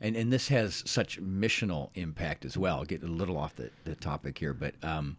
and 0.00 0.16
and 0.16 0.32
this 0.32 0.48
has 0.48 0.82
such 0.86 1.20
missional 1.20 1.90
impact 1.94 2.44
as 2.44 2.56
well. 2.56 2.78
I'll 2.78 2.84
get 2.84 3.02
a 3.02 3.06
little 3.06 3.36
off 3.36 3.56
the, 3.56 3.70
the 3.84 3.94
topic 3.94 4.38
here, 4.38 4.54
but 4.54 4.74
um, 4.82 5.16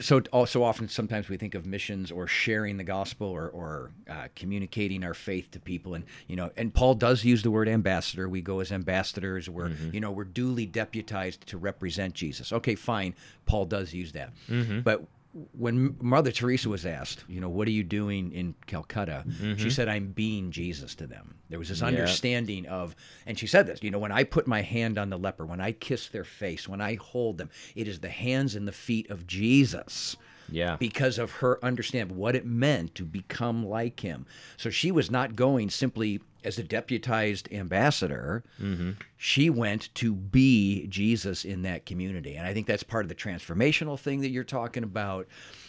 so 0.00 0.22
also 0.32 0.62
often 0.62 0.88
sometimes 0.88 1.28
we 1.28 1.36
think 1.36 1.54
of 1.54 1.66
missions 1.66 2.10
or 2.10 2.26
sharing 2.26 2.76
the 2.76 2.84
gospel 2.84 3.26
or, 3.28 3.48
or 3.48 3.90
uh, 4.08 4.28
communicating 4.34 5.04
our 5.04 5.14
faith 5.14 5.50
to 5.52 5.60
people. 5.60 5.94
And 5.94 6.04
you 6.26 6.36
know 6.36 6.50
and 6.56 6.72
paul 6.72 6.94
does 6.94 7.24
use 7.24 7.42
the 7.42 7.50
word 7.50 7.68
ambassador. 7.68 8.28
We 8.28 8.40
go 8.40 8.60
as 8.60 8.72
ambassadors. 8.72 9.48
We're 9.48 9.70
mm-hmm. 9.70 9.94
you 9.94 10.00
know 10.00 10.10
we're 10.10 10.24
duly 10.24 10.66
deputized 10.66 11.46
to 11.46 11.58
represent 11.58 12.14
jesus. 12.14 12.52
Okay 12.52 12.74
fine. 12.74 13.14
Paul 13.46 13.66
does 13.66 13.92
use 13.92 14.12
that. 14.12 14.32
Mm-hmm. 14.48 14.80
but 14.80 15.04
when 15.52 15.96
Mother 16.00 16.30
Teresa 16.30 16.68
was 16.68 16.84
asked, 16.84 17.24
you 17.26 17.40
know, 17.40 17.48
what 17.48 17.66
are 17.66 17.72
you 17.72 17.82
doing 17.82 18.32
in 18.32 18.54
Calcutta? 18.66 19.24
Mm-hmm. 19.26 19.56
She 19.56 19.70
said, 19.70 19.88
I'm 19.88 20.08
being 20.08 20.50
Jesus 20.50 20.94
to 20.96 21.06
them. 21.06 21.36
There 21.48 21.58
was 21.58 21.70
this 21.70 21.80
yeah. 21.80 21.86
understanding 21.86 22.66
of, 22.66 22.94
and 23.24 23.38
she 23.38 23.46
said 23.46 23.66
this, 23.66 23.82
you 23.82 23.90
know, 23.90 23.98
when 23.98 24.12
I 24.12 24.24
put 24.24 24.46
my 24.46 24.60
hand 24.60 24.98
on 24.98 25.08
the 25.08 25.18
leper, 25.18 25.46
when 25.46 25.60
I 25.60 25.72
kiss 25.72 26.08
their 26.08 26.24
face, 26.24 26.68
when 26.68 26.82
I 26.82 26.96
hold 26.96 27.38
them, 27.38 27.50
it 27.74 27.88
is 27.88 28.00
the 28.00 28.10
hands 28.10 28.54
and 28.54 28.68
the 28.68 28.72
feet 28.72 29.10
of 29.10 29.26
Jesus. 29.26 30.16
Yeah. 30.50 30.76
Because 30.76 31.18
of 31.18 31.32
her 31.32 31.62
understand 31.64 32.12
what 32.12 32.36
it 32.36 32.46
meant 32.46 32.94
to 32.96 33.04
become 33.04 33.66
like 33.66 34.00
him. 34.00 34.26
So 34.56 34.70
she 34.70 34.90
was 34.90 35.10
not 35.10 35.36
going 35.36 35.70
simply 35.70 36.20
as 36.44 36.58
a 36.58 36.62
deputized 36.62 37.52
ambassador, 37.52 38.42
mm-hmm. 38.60 38.92
she 39.16 39.48
went 39.50 39.94
to 39.94 40.14
be 40.14 40.86
Jesus 40.88 41.44
in 41.44 41.62
that 41.62 41.86
community. 41.86 42.34
And 42.34 42.46
I 42.46 42.52
think 42.52 42.66
that's 42.66 42.82
part 42.82 43.04
of 43.04 43.08
the 43.08 43.14
transformational 43.14 43.98
thing 43.98 44.20
that 44.22 44.30
you're 44.30 44.44
talking 44.44 44.82
about 44.82 45.28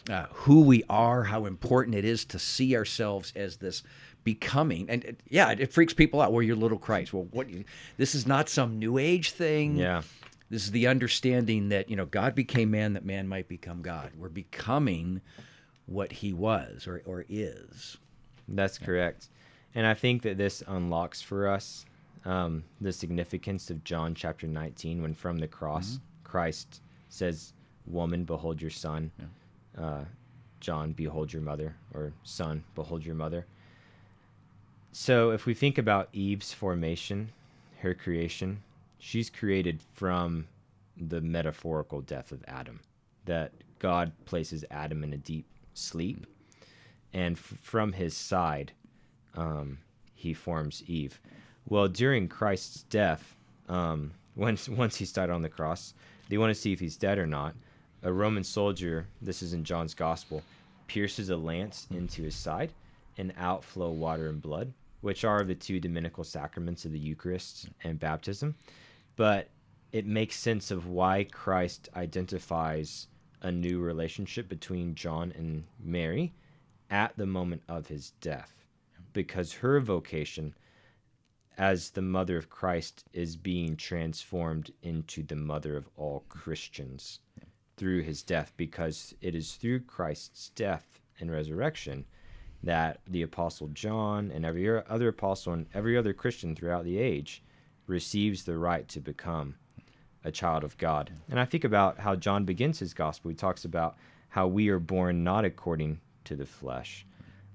uh, 0.09 0.25
who 0.31 0.61
we 0.61 0.83
are, 0.89 1.23
how 1.23 1.45
important 1.45 1.95
it 1.95 2.05
is 2.05 2.25
to 2.25 2.39
see 2.39 2.75
ourselves 2.75 3.33
as 3.35 3.57
this 3.57 3.83
becoming. 4.23 4.89
And 4.89 5.03
it, 5.03 5.21
yeah, 5.29 5.51
it, 5.51 5.59
it, 5.59 5.73
freaks 5.73 5.93
people 5.93 6.21
out. 6.21 6.31
Well, 6.31 6.41
you're 6.41 6.55
little 6.55 6.77
Christ. 6.77 7.13
Well, 7.13 7.27
what? 7.31 7.49
You 7.49 7.63
this 7.97 8.15
is 8.15 8.25
not 8.25 8.49
some 8.49 8.79
new 8.79 8.97
age 8.97 9.31
thing. 9.31 9.77
Yeah. 9.77 10.01
This 10.49 10.65
is 10.65 10.71
the 10.71 10.87
understanding 10.87 11.69
that, 11.69 11.89
you 11.89 11.95
know, 11.95 12.05
God 12.05 12.35
became 12.35 12.71
man 12.71 12.93
that 12.93 13.05
man 13.05 13.27
might 13.27 13.47
become 13.47 13.81
God. 13.81 14.11
We're 14.17 14.29
becoming 14.29 15.21
what 15.85 16.11
he 16.11 16.33
was 16.33 16.87
or, 16.87 17.01
or 17.05 17.25
is. 17.27 17.97
That's 18.47 18.77
correct. 18.77 19.29
And 19.73 19.87
I 19.87 19.93
think 19.93 20.21
that 20.21 20.37
this 20.37 20.61
unlocks 20.67 21.21
for 21.21 21.47
us 21.47 21.85
um, 22.25 22.63
the 22.79 22.91
significance 22.91 23.69
of 23.69 23.83
John 23.83 24.15
chapter 24.15 24.47
19 24.47 25.01
when 25.01 25.13
from 25.13 25.39
the 25.39 25.47
cross 25.47 25.93
mm-hmm. 25.93 26.23
Christ 26.23 26.81
says, 27.09 27.53
Woman, 27.85 28.23
behold 28.23 28.61
your 28.61 28.71
son. 28.71 29.11
Yeah. 29.19 29.85
Uh, 29.85 30.05
John, 30.59 30.93
behold 30.93 31.33
your 31.33 31.41
mother. 31.41 31.75
Or 31.93 32.13
son, 32.23 32.63
behold 32.75 33.05
your 33.05 33.15
mother. 33.15 33.45
So 34.93 35.31
if 35.31 35.45
we 35.45 35.53
think 35.53 35.77
about 35.77 36.07
Eve's 36.13 36.53
formation, 36.53 37.29
her 37.79 37.93
creation, 37.93 38.61
she's 39.03 39.29
created 39.29 39.81
from 39.93 40.47
the 40.95 41.19
metaphorical 41.19 41.99
death 41.99 42.31
of 42.31 42.43
Adam. 42.47 42.79
That 43.25 43.51
God 43.79 44.13
places 44.25 44.63
Adam 44.71 45.03
in 45.03 45.11
a 45.11 45.17
deep 45.17 45.45
sleep. 45.73 46.25
And 47.11 47.37
from 47.37 47.91
his 47.91 48.15
side, 48.15 48.71
um, 49.35 49.79
he 50.15 50.33
forms 50.33 50.83
Eve. 50.87 51.19
Well, 51.67 51.89
during 51.89 52.29
Christ's 52.29 52.83
death, 52.83 53.35
um, 53.67 54.13
once 54.35 54.69
once 54.69 54.95
he's 54.95 55.11
died 55.11 55.29
on 55.29 55.41
the 55.41 55.49
cross, 55.49 55.93
they 56.29 56.37
want 56.37 56.53
to 56.53 56.59
see 56.59 56.71
if 56.71 56.79
he's 56.79 56.95
dead 56.95 57.19
or 57.19 57.27
not. 57.27 57.55
A 58.03 58.11
Roman 58.11 58.43
soldier, 58.43 59.07
this 59.21 59.41
is 59.41 59.53
in 59.53 59.63
John's 59.63 59.93
Gospel, 59.93 60.43
pierces 60.87 61.29
a 61.29 61.37
lance 61.37 61.87
into 61.91 62.23
his 62.23 62.35
side, 62.35 62.71
and 63.17 63.33
outflow 63.37 63.91
water 63.91 64.29
and 64.29 64.41
blood, 64.41 64.73
which 65.01 65.23
are 65.23 65.43
the 65.43 65.55
two 65.55 65.79
dominical 65.79 66.23
sacraments 66.23 66.85
of 66.85 66.91
the 66.93 66.99
Eucharist 66.99 67.69
and 67.83 67.99
baptism. 67.99 68.55
But 69.15 69.49
it 69.91 70.05
makes 70.05 70.35
sense 70.35 70.71
of 70.71 70.87
why 70.87 71.25
Christ 71.25 71.89
identifies 71.95 73.07
a 73.41 73.51
new 73.51 73.79
relationship 73.79 74.47
between 74.49 74.95
John 74.95 75.33
and 75.37 75.65
Mary 75.79 76.33
at 76.89 77.15
the 77.17 77.25
moment 77.25 77.61
of 77.67 77.87
his 77.87 78.11
death. 78.21 78.65
Because 79.11 79.53
her 79.53 79.79
vocation 79.79 80.55
as 81.57 81.91
the 81.91 82.01
mother 82.01 82.37
of 82.37 82.49
Christ 82.49 83.03
is 83.13 83.35
being 83.35 83.75
transformed 83.75 84.71
into 84.81 85.21
the 85.21 85.35
mother 85.35 85.77
of 85.77 85.87
all 85.95 86.23
Christians 86.29 87.19
through 87.77 88.01
his 88.01 88.23
death, 88.23 88.53
because 88.57 89.13
it 89.21 89.35
is 89.35 89.53
through 89.53 89.81
Christ's 89.81 90.49
death 90.49 90.99
and 91.19 91.31
resurrection 91.31 92.05
that 92.63 93.01
the 93.07 93.21
Apostle 93.21 93.67
John 93.67 94.31
and 94.31 94.45
every 94.45 94.67
other 94.67 95.09
apostle 95.09 95.53
and 95.53 95.67
every 95.73 95.97
other 95.97 96.13
Christian 96.13 96.55
throughout 96.55 96.85
the 96.85 96.97
age 96.97 97.43
receives 97.87 98.43
the 98.43 98.57
right 98.57 98.87
to 98.89 98.99
become 98.99 99.55
a 100.23 100.31
child 100.31 100.63
of 100.63 100.77
God. 100.77 101.11
And 101.29 101.39
I 101.39 101.45
think 101.45 101.63
about 101.63 101.99
how 101.99 102.15
John 102.15 102.45
begins 102.45 102.79
his 102.79 102.93
gospel. 102.93 103.29
He 103.29 103.35
talks 103.35 103.65
about 103.65 103.95
how 104.29 104.47
we 104.47 104.69
are 104.69 104.79
born 104.79 105.23
not 105.23 105.45
according 105.45 105.99
to 106.23 106.35
the 106.35 106.45
flesh, 106.45 107.05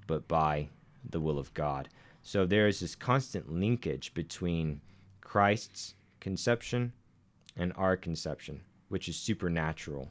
but 0.07 0.29
by 0.29 0.69
the 1.09 1.21
will 1.21 1.39
of 1.39 1.55
God. 1.55 1.89
So 2.23 2.45
there 2.45 2.69
is 2.69 2.81
this 2.81 2.95
constant 2.95 3.51
linkage 3.51 4.13
between 4.13 4.81
Christ's 5.21 5.95
conception 6.21 6.93
and 7.57 7.73
our 7.77 7.97
conception, 7.97 8.61
which 8.89 9.09
is 9.09 9.17
supernatural, 9.17 10.11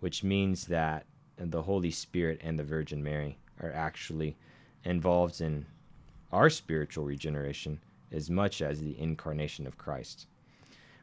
which 0.00 0.24
means 0.24 0.66
that 0.66 1.04
the 1.36 1.62
Holy 1.62 1.90
Spirit 1.90 2.40
and 2.42 2.58
the 2.58 2.64
Virgin 2.64 3.02
Mary 3.02 3.38
are 3.60 3.72
actually 3.72 4.36
involved 4.84 5.40
in 5.40 5.66
our 6.32 6.48
spiritual 6.48 7.04
regeneration 7.04 7.80
as 8.12 8.30
much 8.30 8.62
as 8.62 8.80
the 8.80 8.98
incarnation 8.98 9.66
of 9.66 9.78
Christ. 9.78 10.26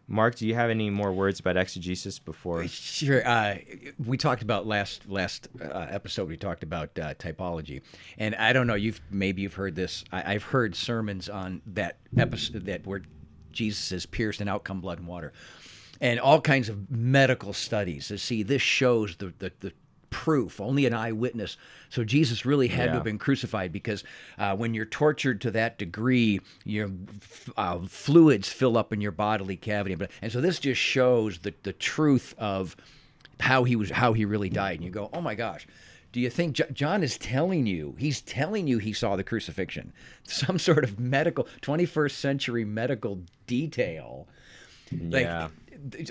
Mark, 0.08 0.36
do 0.36 0.48
you 0.48 0.54
have 0.54 0.70
any 0.70 0.90
more 0.92 1.12
words 1.12 1.40
about 1.40 1.58
exegesis 1.58 2.20
before? 2.20 2.68
Sure. 2.68 3.28
Uh, 3.28 3.58
we 4.04 4.18
talked 4.18 4.44
about 4.44 4.68
last 4.68 5.10
last 5.10 5.48
uh, 5.60 5.88
episode. 5.90 6.30
We 6.30 6.38
talked 6.38 6.62
about 6.62 6.98
uh, 7.00 7.16
typology, 7.16 7.82
and 8.18 8.36
I 8.36 8.54
don't 8.54 8.68
know. 8.68 8.76
You've 8.76 9.02
maybe 9.10 9.42
you've 9.42 9.56
heard 9.56 9.76
this. 9.76 10.04
I, 10.12 10.34
have 10.34 10.44
heard 10.44 10.76
sermons 10.76 11.28
on 11.28 11.62
that 11.66 11.98
episode 12.18 12.66
that 12.66 12.86
where 12.86 13.02
Jesus 13.52 13.92
is 13.92 14.06
pierced 14.06 14.42
and 14.42 14.50
out 14.50 14.64
come 14.64 14.80
blood 14.80 15.00
and 15.00 15.08
water, 15.08 15.34
and 16.00 16.20
all 16.20 16.40
kinds 16.40 16.70
of 16.70 16.92
medical 16.92 17.54
studies 17.54 18.10
to 18.10 18.20
see 18.20 18.44
this 18.44 18.62
shows 18.62 19.16
the 19.16 19.34
the, 19.40 19.52
the 19.60 19.74
proof, 20.16 20.62
only 20.62 20.86
an 20.86 20.94
eyewitness. 20.94 21.58
So 21.90 22.06
Jesus 22.06 22.46
really 22.46 22.70
had 22.70 22.86
yeah. 22.86 22.86
to 22.86 22.92
have 22.94 23.04
been 23.04 23.18
crucified 23.18 23.74
because 23.74 24.06
uh, 24.40 24.56
when 24.56 24.74
you're 24.74 24.86
tortured 24.86 25.42
to 25.42 25.52
that 25.52 25.78
degree, 25.78 26.40
your 26.64 26.90
uh, 27.58 27.80
fluids 27.80 28.48
fill 28.48 28.78
up 28.78 28.94
in 28.94 29.02
your 29.02 29.12
bodily 29.12 29.58
cavity. 29.58 29.98
And 30.22 30.32
so 30.32 30.40
this 30.40 30.58
just 30.60 30.80
shows 30.80 31.40
the, 31.40 31.54
the 31.64 31.74
truth 31.74 32.34
of 32.38 32.78
how 33.42 33.66
he 33.66 33.76
was, 33.76 33.90
how 33.90 34.14
he 34.14 34.24
really 34.24 34.50
died. 34.50 34.76
And 34.76 34.86
you 34.86 34.90
go, 34.90 35.10
oh 35.12 35.20
my 35.20 35.36
gosh. 35.36 35.68
Do 36.14 36.22
you 36.22 36.30
think 36.30 36.56
John 36.72 37.04
is 37.04 37.18
telling 37.18 37.68
you? 37.68 37.96
He's 38.00 38.22
telling 38.22 38.68
you 38.68 38.78
he 38.78 38.94
saw 38.94 39.18
the 39.18 39.24
crucifixion. 39.26 39.92
Some 40.24 40.58
sort 40.60 40.86
of 40.86 40.98
medical, 40.98 41.46
21st 41.62 42.12
century 42.12 42.64
medical 42.64 43.20
detail. 43.48 44.30
Like, 44.94 45.26
yeah 45.26 45.50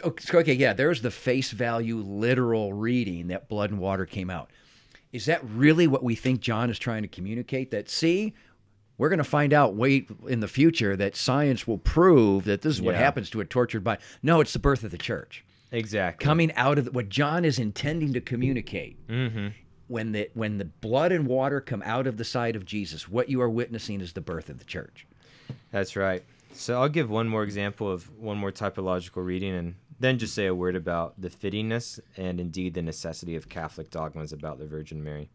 okay, 0.05 0.55
yeah, 0.55 0.73
there's 0.73 1.03
the 1.03 1.11
face 1.11 1.51
value 1.51 1.99
literal 1.99 2.73
reading 2.73 3.29
that 3.29 3.49
blood 3.49 3.71
and 3.71 3.81
water 3.81 4.07
came 4.07 4.31
out. 4.31 4.51
Is 5.13 5.27
that 5.27 5.43
really 5.45 5.87
what 5.87 6.03
we 6.03 6.15
think 6.15 6.41
John 6.41 6.71
is 6.71 6.79
trying 6.79 7.03
to 7.03 7.09
communicate? 7.09 7.71
That 7.71 7.89
see, 7.89 8.35
we're 8.99 9.09
going 9.09 9.19
to 9.19 9.25
find 9.25 9.53
out 9.53 9.75
wait 9.75 10.09
in 10.29 10.41
the 10.41 10.49
future 10.49 10.97
that 10.97 11.17
science 11.17 11.67
will 11.67 11.79
prove 11.79 12.45
that 12.45 12.63
this 12.63 12.75
is 12.75 12.83
what 12.83 12.95
yeah. 12.95 13.01
happens 13.01 13.31
to 13.31 13.41
a 13.41 13.45
tortured 13.45 13.85
body. 13.85 14.01
No, 14.23 14.41
it's 14.41 14.53
the 14.53 14.59
birth 14.59 14.85
of 14.85 14.91
the 14.91 14.99
church. 14.99 15.45
Exactly. 15.71 16.25
Coming 16.25 16.53
out 16.55 16.79
of 16.79 16.87
the, 16.87 16.93
what 16.93 17.09
John 17.09 17.45
is 17.45 17.59
intending 17.59 18.13
to 18.13 18.21
communicate. 18.21 19.07
Mm-hmm. 19.09 19.49
When 19.87 20.13
the 20.13 20.31
when 20.33 20.57
the 20.57 20.65
blood 20.65 21.13
and 21.13 21.27
water 21.27 21.61
come 21.61 21.83
out 21.85 22.07
of 22.07 22.17
the 22.17 22.25
side 22.25 22.57
of 22.57 22.65
Jesus, 22.65 23.07
what 23.07 23.29
you 23.29 23.43
are 23.43 23.51
witnessing 23.51 24.01
is 24.01 24.15
the 24.15 24.21
birth 24.23 24.49
of 24.49 24.59
the 24.59 24.65
church. 24.65 25.07
That's 25.73 25.95
right. 25.95 26.25
So 26.55 26.81
I'll 26.81 26.89
give 26.89 27.11
one 27.11 27.29
more 27.29 27.43
example 27.43 27.91
of 27.91 28.17
one 28.19 28.39
more 28.39 28.53
typological 28.53 29.25
reading 29.25 29.55
and 29.55 29.75
then 29.99 30.19
just 30.19 30.35
say 30.35 30.47
a 30.47 30.55
word 30.55 30.77
about 30.77 31.21
the 31.21 31.29
fittingness 31.29 31.99
and 32.17 32.41
indeed 32.41 32.75
the 32.75 32.83
necessity 32.83 33.35
of 33.37 33.49
Catholic 33.49 33.91
dogmas 33.91 34.33
about 34.33 34.59
the 34.59 34.67
Virgin 34.67 35.03
Mary. 35.03 35.29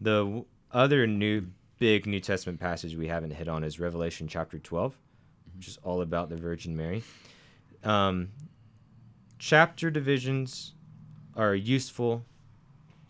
The 0.00 0.44
other 0.72 1.06
new 1.06 1.46
big 1.78 2.06
New 2.06 2.20
Testament 2.20 2.60
passage 2.60 2.96
we 2.96 3.06
haven't 3.06 3.30
hit 3.30 3.48
on 3.48 3.62
is 3.62 3.78
Revelation 3.78 4.26
chapter 4.26 4.58
12, 4.58 4.98
which 5.56 5.68
is 5.68 5.78
all 5.84 6.00
about 6.02 6.28
the 6.28 6.36
Virgin 6.36 6.76
Mary. 6.76 7.04
Um, 7.84 8.30
chapter 9.38 9.90
divisions 9.90 10.74
are 11.36 11.54
useful, 11.54 12.24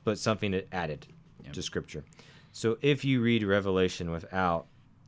but 0.04 0.18
something 0.18 0.62
added 0.70 1.06
yep. 1.42 1.54
to 1.54 1.62
Scripture. 1.62 2.04
So 2.52 2.76
if 2.82 3.04
you 3.04 3.22
read 3.22 3.42
Revelation 3.42 4.10
without 4.10 4.66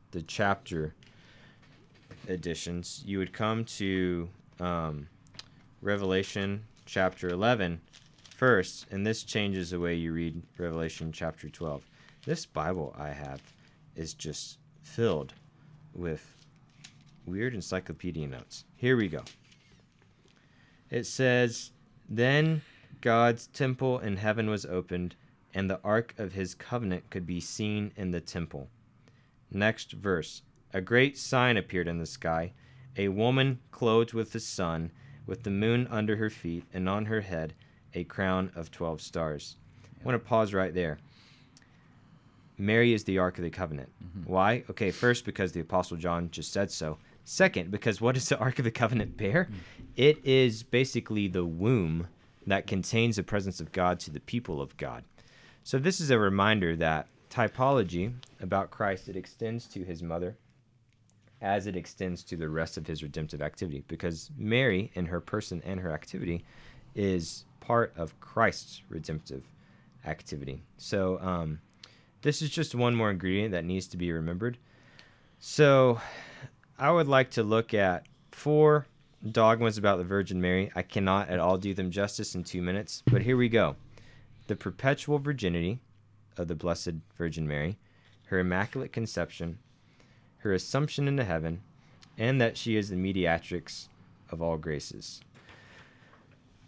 the 0.09 0.23
chapter 0.23 0.95
editions, 2.27 3.03
you 3.05 3.19
would 3.19 3.33
come 3.33 3.65
to 3.65 4.29
um, 4.59 5.07
Revelation 5.81 6.65
chapter 6.85 7.29
11 7.29 7.81
first, 8.35 8.85
and 8.91 9.05
this 9.05 9.23
changes 9.23 9.69
the 9.69 9.79
way 9.79 9.95
you 9.95 10.13
read 10.13 10.41
Revelation 10.57 11.11
chapter 11.11 11.49
12. 11.49 11.83
This 12.25 12.45
Bible 12.45 12.95
I 12.97 13.09
have 13.09 13.41
is 13.95 14.13
just 14.13 14.57
filled 14.81 15.33
with 15.93 16.35
weird 17.25 17.53
encyclopedia 17.53 18.27
notes. 18.27 18.65
Here 18.75 18.97
we 18.97 19.07
go. 19.07 19.23
It 20.89 21.05
says, 21.05 21.71
Then 22.09 22.61
God's 23.01 23.47
temple 23.47 23.99
in 23.99 24.17
heaven 24.17 24.49
was 24.49 24.65
opened, 24.65 25.15
and 25.53 25.69
the 25.69 25.79
ark 25.83 26.13
of 26.17 26.33
his 26.33 26.53
covenant 26.55 27.09
could 27.09 27.25
be 27.25 27.39
seen 27.39 27.91
in 27.95 28.11
the 28.11 28.21
temple. 28.21 28.69
Next 29.51 29.91
verse 29.91 30.43
a 30.73 30.81
great 30.81 31.17
sign 31.17 31.57
appeared 31.57 31.87
in 31.87 31.99
the 31.99 32.05
sky 32.05 32.53
a 32.97 33.07
woman 33.07 33.59
clothed 33.71 34.13
with 34.13 34.33
the 34.33 34.39
sun, 34.39 34.91
with 35.25 35.43
the 35.43 35.49
moon 35.49 35.87
under 35.89 36.17
her 36.17 36.29
feet, 36.29 36.65
and 36.73 36.89
on 36.89 37.05
her 37.05 37.21
head 37.21 37.53
a 37.93 38.03
crown 38.03 38.51
of 38.55 38.71
12 38.71 39.01
stars. 39.01 39.55
I 40.01 40.05
want 40.05 40.21
to 40.21 40.27
pause 40.27 40.53
right 40.53 40.73
there. 40.73 40.99
Mary 42.57 42.93
is 42.93 43.05
the 43.05 43.17
Ark 43.17 43.37
of 43.37 43.43
the 43.43 43.49
Covenant. 43.49 43.89
Mm-hmm. 44.03 44.31
Why? 44.31 44.63
Okay, 44.69 44.91
first, 44.91 45.25
because 45.25 45.51
the 45.51 45.59
Apostle 45.59 45.97
John 45.97 46.29
just 46.31 46.51
said 46.51 46.71
so. 46.71 46.97
Second, 47.23 47.71
because 47.71 48.01
what 48.01 48.15
does 48.15 48.29
the 48.29 48.37
Ark 48.37 48.59
of 48.59 48.65
the 48.65 48.71
Covenant 48.71 49.17
bear? 49.17 49.45
Mm-hmm. 49.45 49.57
It 49.95 50.25
is 50.25 50.63
basically 50.63 51.27
the 51.27 51.45
womb 51.45 52.07
that 52.45 52.67
contains 52.67 53.15
the 53.15 53.23
presence 53.23 53.59
of 53.59 53.71
God 53.71 53.99
to 54.01 54.11
the 54.11 54.19
people 54.19 54.61
of 54.61 54.77
God. 54.77 55.03
So, 55.63 55.77
this 55.77 55.99
is 55.99 56.09
a 56.09 56.17
reminder 56.17 56.75
that 56.75 57.07
typology 57.29 58.13
about 58.39 58.71
Christ 58.71 59.07
it 59.07 59.15
extends 59.15 59.67
to 59.67 59.83
his 59.83 60.01
mother, 60.01 60.37
as 61.41 61.67
it 61.67 61.75
extends 61.75 62.23
to 62.23 62.37
the 62.37 62.47
rest 62.47 62.77
of 62.77 62.85
his 62.85 63.01
redemptive 63.01 63.41
activity 63.41 63.83
because 63.87 64.29
Mary, 64.37 64.91
in 64.93 65.05
her 65.07 65.19
person 65.19 65.61
and 65.65 65.79
her 65.79 65.91
activity, 65.91 66.45
is 66.95 67.45
part 67.59 67.93
of 67.97 68.19
Christ's 68.19 68.81
redemptive 68.89 69.45
activity. 70.05 70.63
So, 70.77 71.19
um, 71.19 71.59
this 72.21 72.41
is 72.41 72.49
just 72.49 72.75
one 72.75 72.95
more 72.95 73.09
ingredient 73.09 73.51
that 73.53 73.65
needs 73.65 73.87
to 73.87 73.97
be 73.97 74.11
remembered. 74.11 74.57
So, 75.39 75.99
I 76.77 76.91
would 76.91 77.07
like 77.07 77.31
to 77.31 77.43
look 77.43 77.73
at 77.73 78.05
four 78.31 78.87
dogmas 79.29 79.77
about 79.77 79.97
the 79.97 80.03
Virgin 80.03 80.41
Mary. 80.41 80.71
I 80.75 80.81
cannot 80.81 81.29
at 81.29 81.39
all 81.39 81.57
do 81.57 81.73
them 81.73 81.91
justice 81.91 82.35
in 82.35 82.43
two 82.43 82.61
minutes, 82.61 83.03
but 83.05 83.21
here 83.21 83.37
we 83.37 83.49
go. 83.49 83.75
The 84.47 84.55
perpetual 84.55 85.19
virginity 85.19 85.79
of 86.37 86.47
the 86.47 86.55
Blessed 86.55 86.93
Virgin 87.15 87.47
Mary, 87.47 87.77
her 88.25 88.39
Immaculate 88.39 88.91
Conception, 88.91 89.59
her 90.41 90.53
assumption 90.53 91.07
into 91.07 91.23
heaven, 91.23 91.61
and 92.17 92.39
that 92.41 92.57
she 92.57 92.75
is 92.75 92.89
the 92.89 92.95
mediatrix 92.95 93.89
of 94.29 94.41
all 94.41 94.57
graces. 94.57 95.21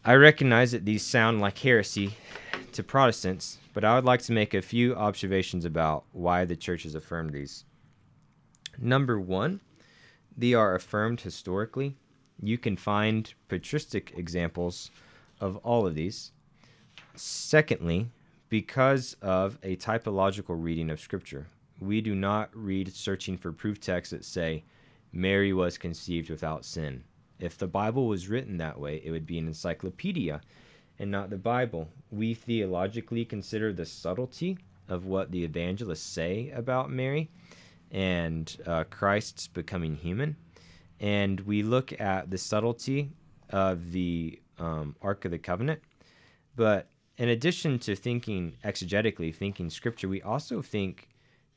I 0.05 0.15
recognize 0.15 0.71
that 0.71 0.85
these 0.85 1.05
sound 1.05 1.39
like 1.39 1.57
heresy 1.59 2.15
to 2.73 2.83
Protestants, 2.83 3.59
but 3.73 3.83
I 3.83 3.95
would 3.95 4.05
like 4.05 4.21
to 4.23 4.33
make 4.33 4.53
a 4.53 4.61
few 4.61 4.95
observations 4.95 5.63
about 5.63 6.03
why 6.11 6.45
the 6.45 6.55
church 6.55 6.83
has 6.83 6.95
affirmed 6.95 7.31
these. 7.31 7.65
Number 8.77 9.19
one, 9.19 9.61
they 10.35 10.53
are 10.53 10.75
affirmed 10.75 11.21
historically. 11.21 11.95
You 12.41 12.57
can 12.57 12.75
find 12.75 13.33
patristic 13.47 14.13
examples 14.17 14.91
of 15.39 15.57
all 15.57 15.87
of 15.87 15.95
these. 15.95 16.31
Secondly, 17.15 18.09
because 18.49 19.15
of 19.21 19.57
a 19.63 19.75
typological 19.77 20.55
reading 20.61 20.89
of 20.89 20.99
Scripture, 20.99 21.47
we 21.83 22.01
do 22.01 22.15
not 22.15 22.49
read 22.53 22.93
searching 22.93 23.37
for 23.37 23.51
proof 23.51 23.79
texts 23.79 24.11
that 24.11 24.25
say 24.25 24.63
Mary 25.11 25.53
was 25.53 25.77
conceived 25.77 26.29
without 26.29 26.65
sin. 26.65 27.03
If 27.39 27.57
the 27.57 27.67
Bible 27.67 28.07
was 28.07 28.29
written 28.29 28.57
that 28.57 28.79
way, 28.79 29.01
it 29.03 29.11
would 29.11 29.25
be 29.25 29.37
an 29.37 29.47
encyclopedia 29.47 30.41
and 30.97 31.11
not 31.11 31.29
the 31.29 31.37
Bible. 31.37 31.89
We 32.11 32.33
theologically 32.33 33.25
consider 33.25 33.73
the 33.73 33.85
subtlety 33.85 34.57
of 34.87 35.05
what 35.05 35.31
the 35.31 35.43
evangelists 35.43 36.03
say 36.03 36.51
about 36.51 36.89
Mary 36.89 37.29
and 37.91 38.55
uh, 38.65 38.85
Christ's 38.85 39.47
becoming 39.47 39.95
human. 39.95 40.35
And 40.99 41.41
we 41.41 41.63
look 41.63 41.99
at 41.99 42.31
the 42.31 42.37
subtlety 42.37 43.11
of 43.49 43.91
the 43.91 44.39
um, 44.57 44.95
Ark 45.01 45.25
of 45.25 45.31
the 45.31 45.37
Covenant. 45.37 45.81
But 46.55 46.87
in 47.17 47.29
addition 47.29 47.79
to 47.79 47.95
thinking 47.95 48.57
exegetically, 48.63 49.33
thinking 49.33 49.69
scripture, 49.69 50.07
we 50.07 50.21
also 50.21 50.61
think 50.61 51.09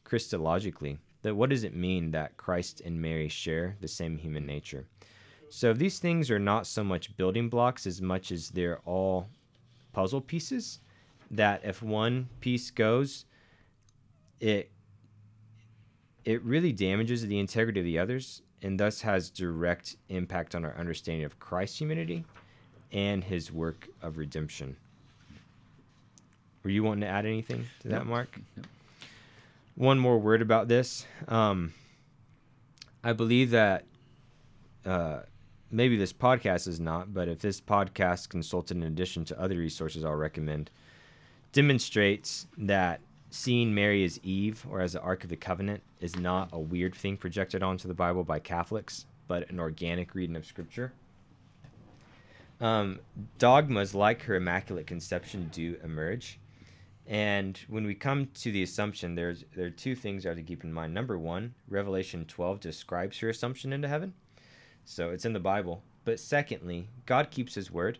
Christologically, 0.06 0.98
that 1.22 1.34
what 1.34 1.50
does 1.50 1.64
it 1.64 1.74
mean 1.74 2.12
that 2.12 2.36
Christ 2.36 2.80
and 2.84 3.02
Mary 3.02 3.28
share 3.28 3.76
the 3.80 3.88
same 3.88 4.16
human 4.16 4.46
nature? 4.46 4.86
So 5.48 5.72
these 5.72 5.98
things 5.98 6.30
are 6.30 6.38
not 6.38 6.66
so 6.66 6.84
much 6.84 7.16
building 7.16 7.48
blocks 7.48 7.86
as 7.86 8.00
much 8.00 8.30
as 8.30 8.50
they're 8.50 8.80
all 8.84 9.28
puzzle 9.92 10.20
pieces 10.20 10.80
that 11.30 11.64
if 11.64 11.82
one 11.82 12.28
piece 12.40 12.70
goes, 12.70 13.24
it 14.40 14.70
it 16.24 16.42
really 16.42 16.72
damages 16.72 17.26
the 17.26 17.38
integrity 17.38 17.80
of 17.80 17.86
the 17.86 17.98
others 17.98 18.42
and 18.62 18.80
thus 18.80 19.00
has 19.02 19.30
direct 19.30 19.96
impact 20.08 20.54
on 20.54 20.64
our 20.64 20.74
understanding 20.76 21.24
of 21.24 21.38
Christ's 21.38 21.78
humanity 21.78 22.24
and 22.92 23.22
his 23.22 23.52
work 23.52 23.88
of 24.02 24.18
redemption. 24.18 24.76
Were 26.64 26.70
you 26.70 26.82
wanting 26.82 27.02
to 27.02 27.06
add 27.06 27.26
anything 27.26 27.64
to 27.80 27.88
that, 27.88 28.06
Mark? 28.06 28.40
One 29.76 29.98
more 29.98 30.18
word 30.18 30.42
about 30.42 30.68
this. 30.68 31.06
Um, 31.28 31.72
I 33.04 33.12
believe 33.12 33.50
that 33.50 33.84
uh, 34.84 35.20
maybe 35.70 35.96
this 35.96 36.12
podcast 36.12 36.66
is 36.66 36.80
not, 36.80 37.14
but 37.14 37.28
if 37.28 37.38
this 37.38 37.60
podcast 37.60 38.28
consulted 38.28 38.76
in 38.76 38.82
addition 38.82 39.24
to 39.26 39.40
other 39.40 39.56
resources 39.56 40.04
I'll 40.04 40.14
recommend, 40.14 40.70
demonstrates 41.52 42.46
that 42.58 43.00
seeing 43.30 43.74
Mary 43.74 44.02
as 44.04 44.18
Eve 44.22 44.66
or 44.68 44.80
as 44.80 44.94
the 44.94 45.00
Ark 45.00 45.24
of 45.24 45.30
the 45.30 45.36
Covenant 45.36 45.82
is 46.00 46.16
not 46.16 46.48
a 46.52 46.58
weird 46.58 46.94
thing 46.94 47.16
projected 47.16 47.62
onto 47.62 47.86
the 47.86 47.94
Bible 47.94 48.24
by 48.24 48.38
Catholics, 48.38 49.06
but 49.28 49.48
an 49.50 49.60
organic 49.60 50.14
reading 50.14 50.36
of 50.36 50.46
Scripture. 50.46 50.92
um, 52.60 53.00
dogmas 53.38 53.94
like 53.94 54.22
her 54.22 54.34
Immaculate 54.36 54.86
Conception 54.86 55.50
do 55.52 55.76
emerge. 55.84 56.38
And 57.06 57.58
when 57.68 57.86
we 57.86 57.94
come 57.94 58.26
to 58.34 58.50
the 58.50 58.64
assumption, 58.64 59.14
there's 59.14 59.44
there 59.54 59.66
are 59.66 59.70
two 59.70 59.94
things 59.94 60.24
have 60.24 60.36
to 60.36 60.42
keep 60.42 60.64
in 60.64 60.72
mind. 60.72 60.92
Number 60.92 61.16
one, 61.16 61.54
Revelation 61.68 62.24
12 62.24 62.58
describes 62.58 63.18
her 63.18 63.28
assumption 63.28 63.72
into 63.72 63.88
heaven. 63.88 64.14
So 64.84 65.10
it's 65.10 65.24
in 65.24 65.32
the 65.32 65.40
Bible. 65.40 65.82
But 66.04 66.20
secondly, 66.20 66.88
God 67.04 67.30
keeps 67.30 67.54
his 67.54 67.70
word, 67.70 67.98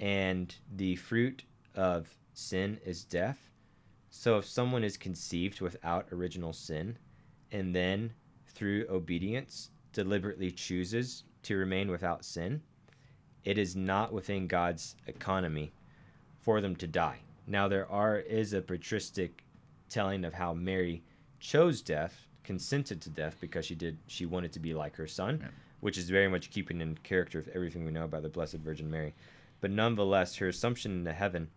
and 0.00 0.54
the 0.74 0.96
fruit 0.96 1.44
of 1.74 2.08
sin 2.34 2.78
is 2.84 3.04
death. 3.04 3.50
So 4.10 4.38
if 4.38 4.46
someone 4.46 4.84
is 4.84 4.96
conceived 4.96 5.60
without 5.60 6.08
original 6.12 6.52
sin, 6.52 6.98
and 7.52 7.74
then 7.74 8.12
through 8.48 8.86
obedience 8.88 9.70
deliberately 9.92 10.50
chooses 10.50 11.24
to 11.42 11.56
remain 11.56 11.90
without 11.90 12.24
sin, 12.24 12.62
it 13.44 13.58
is 13.58 13.76
not 13.76 14.12
within 14.12 14.46
God's 14.46 14.96
economy 15.06 15.72
for 16.40 16.60
them 16.60 16.76
to 16.76 16.86
die. 16.86 17.20
Now 17.46 17.68
there 17.68 17.90
are 17.90 18.18
is 18.18 18.52
a 18.52 18.60
patristic 18.60 19.44
telling 19.88 20.24
of 20.24 20.34
how 20.34 20.52
Mary 20.52 21.02
chose 21.38 21.80
death, 21.80 22.26
consented 22.42 23.00
to 23.02 23.10
death 23.10 23.36
because 23.40 23.66
she 23.66 23.74
did 23.74 23.98
she 24.06 24.26
wanted 24.26 24.52
to 24.52 24.60
be 24.60 24.74
like 24.74 24.96
her 24.96 25.06
son, 25.06 25.40
yeah. 25.42 25.48
which 25.80 25.98
is 25.98 26.10
very 26.10 26.28
much 26.28 26.50
keeping 26.50 26.80
in 26.80 26.96
character 26.98 27.38
of 27.38 27.48
everything 27.48 27.84
we 27.84 27.92
know 27.92 28.04
about 28.04 28.22
the 28.22 28.28
Blessed 28.28 28.56
Virgin 28.56 28.90
Mary. 28.90 29.14
But 29.60 29.70
nonetheless, 29.70 30.36
her 30.36 30.48
assumption 30.48 30.92
into 30.92 31.12
heaven 31.12 31.48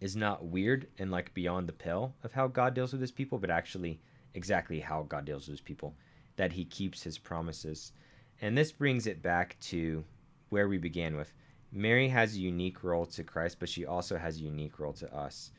is 0.00 0.16
not 0.16 0.44
weird 0.44 0.86
and 0.98 1.10
like 1.10 1.34
beyond 1.34 1.68
the 1.68 1.72
pale 1.72 2.14
of 2.24 2.32
how 2.32 2.48
God 2.48 2.74
deals 2.74 2.92
with 2.92 3.00
his 3.00 3.12
people, 3.12 3.38
but 3.38 3.50
actually 3.50 4.00
exactly 4.34 4.80
how 4.80 5.02
God 5.02 5.24
deals 5.24 5.46
with 5.46 5.58
his 5.58 5.60
people, 5.60 5.94
that 6.36 6.52
he 6.52 6.64
keeps 6.64 7.02
his 7.02 7.18
promises. 7.18 7.92
And 8.40 8.56
this 8.56 8.72
brings 8.72 9.06
it 9.06 9.22
back 9.22 9.56
to 9.60 10.04
where 10.48 10.68
we 10.68 10.78
began 10.78 11.16
with 11.16 11.32
Mary 11.72 12.08
has 12.08 12.34
a 12.34 12.40
unique 12.40 12.82
role 12.82 13.06
to 13.06 13.22
Christ, 13.22 13.58
but 13.60 13.68
she 13.68 13.86
also 13.86 14.18
has 14.18 14.36
a 14.36 14.40
unique 14.40 14.78
role 14.78 14.92
to 14.94 15.14
us. 15.14 15.52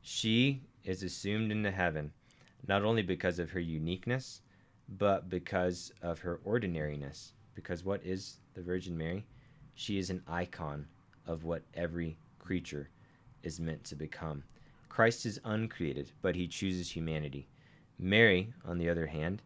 She 0.00 0.62
is 0.84 1.02
assumed 1.02 1.52
into 1.52 1.70
heaven 1.70 2.12
not 2.66 2.82
only 2.82 3.02
because 3.02 3.38
of 3.38 3.50
her 3.50 3.60
uniqueness, 3.60 4.40
but 4.88 5.28
because 5.28 5.92
of 6.02 6.20
her 6.20 6.40
ordinariness. 6.44 7.32
Because 7.54 7.84
what 7.84 8.02
is 8.04 8.38
the 8.54 8.62
Virgin 8.62 8.96
Mary? 8.96 9.26
She 9.74 9.98
is 9.98 10.10
an 10.10 10.22
icon 10.26 10.86
of 11.26 11.44
what 11.44 11.62
every 11.74 12.18
creature 12.38 12.88
is 13.42 13.60
meant 13.60 13.84
to 13.84 13.94
become. 13.94 14.42
Christ 14.88 15.26
is 15.26 15.40
uncreated, 15.44 16.10
but 16.22 16.34
he 16.34 16.48
chooses 16.48 16.90
humanity. 16.90 17.46
Mary, 17.98 18.52
on 18.66 18.78
the 18.78 18.88
other 18.88 19.06
hand, 19.06 19.42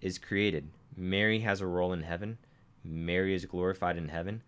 is 0.00 0.18
created. 0.18 0.68
Mary 0.96 1.40
has 1.40 1.60
a 1.60 1.66
role 1.66 1.92
in 1.92 2.02
heaven. 2.02 2.38
Mary 2.84 3.34
is 3.34 3.46
glorified 3.46 3.96
in 3.96 4.08
heaven. 4.08 4.42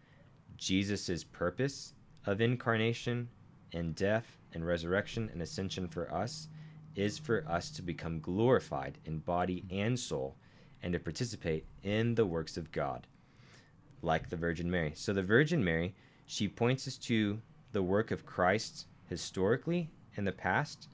Jesus' 0.57 1.25
purpose 1.25 1.95
of 2.27 2.41
incarnation 2.41 3.29
and 3.73 3.95
death 3.95 4.39
and 4.53 4.67
resurrection 4.67 5.29
and 5.33 5.43
ascension 5.43 5.89
for 5.89 6.13
us 6.13 6.49
is 6.95 7.19
for 7.19 7.45
us 7.49 7.71
to 7.71 7.83
become 7.83 8.21
glorified 8.21 8.99
in 9.05 9.19
body 9.19 9.65
and 9.71 9.99
soul 9.99 10.37
and 10.83 10.93
to 10.93 10.99
participate 10.99 11.65
in 11.83 12.15
the 12.15 12.27
works 12.27 12.57
of 12.57 12.71
God, 12.71 13.07
like 14.03 14.29
the 14.29 14.37
Virgin 14.37 14.71
Mary. 14.71 14.93
So, 14.95 15.13
the 15.13 15.23
Virgin 15.23 15.65
Mary, 15.65 15.95
she 16.27 16.47
points 16.47 16.87
us 16.87 16.97
to 16.99 17.41
the 17.73 17.83
work 17.83 18.11
of 18.11 18.27
Christ 18.27 18.87
historically 19.09 19.91
in 20.17 20.25
the 20.25 20.33
past. 20.33 20.89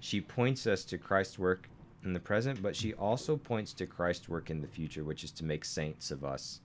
She 0.00 0.20
points 0.20 0.66
us 0.66 0.84
to 0.86 0.98
Christ's 0.98 1.38
work 1.38 1.68
in 2.04 2.12
the 2.12 2.20
present, 2.20 2.62
but 2.62 2.76
she 2.76 2.92
also 2.94 3.36
points 3.36 3.72
to 3.74 3.86
Christ's 3.86 4.28
work 4.28 4.50
in 4.50 4.60
the 4.60 4.68
future, 4.68 5.04
which 5.04 5.24
is 5.24 5.30
to 5.32 5.44
make 5.44 5.64
saints 5.64 6.10
of 6.10 6.24
us 6.24 6.60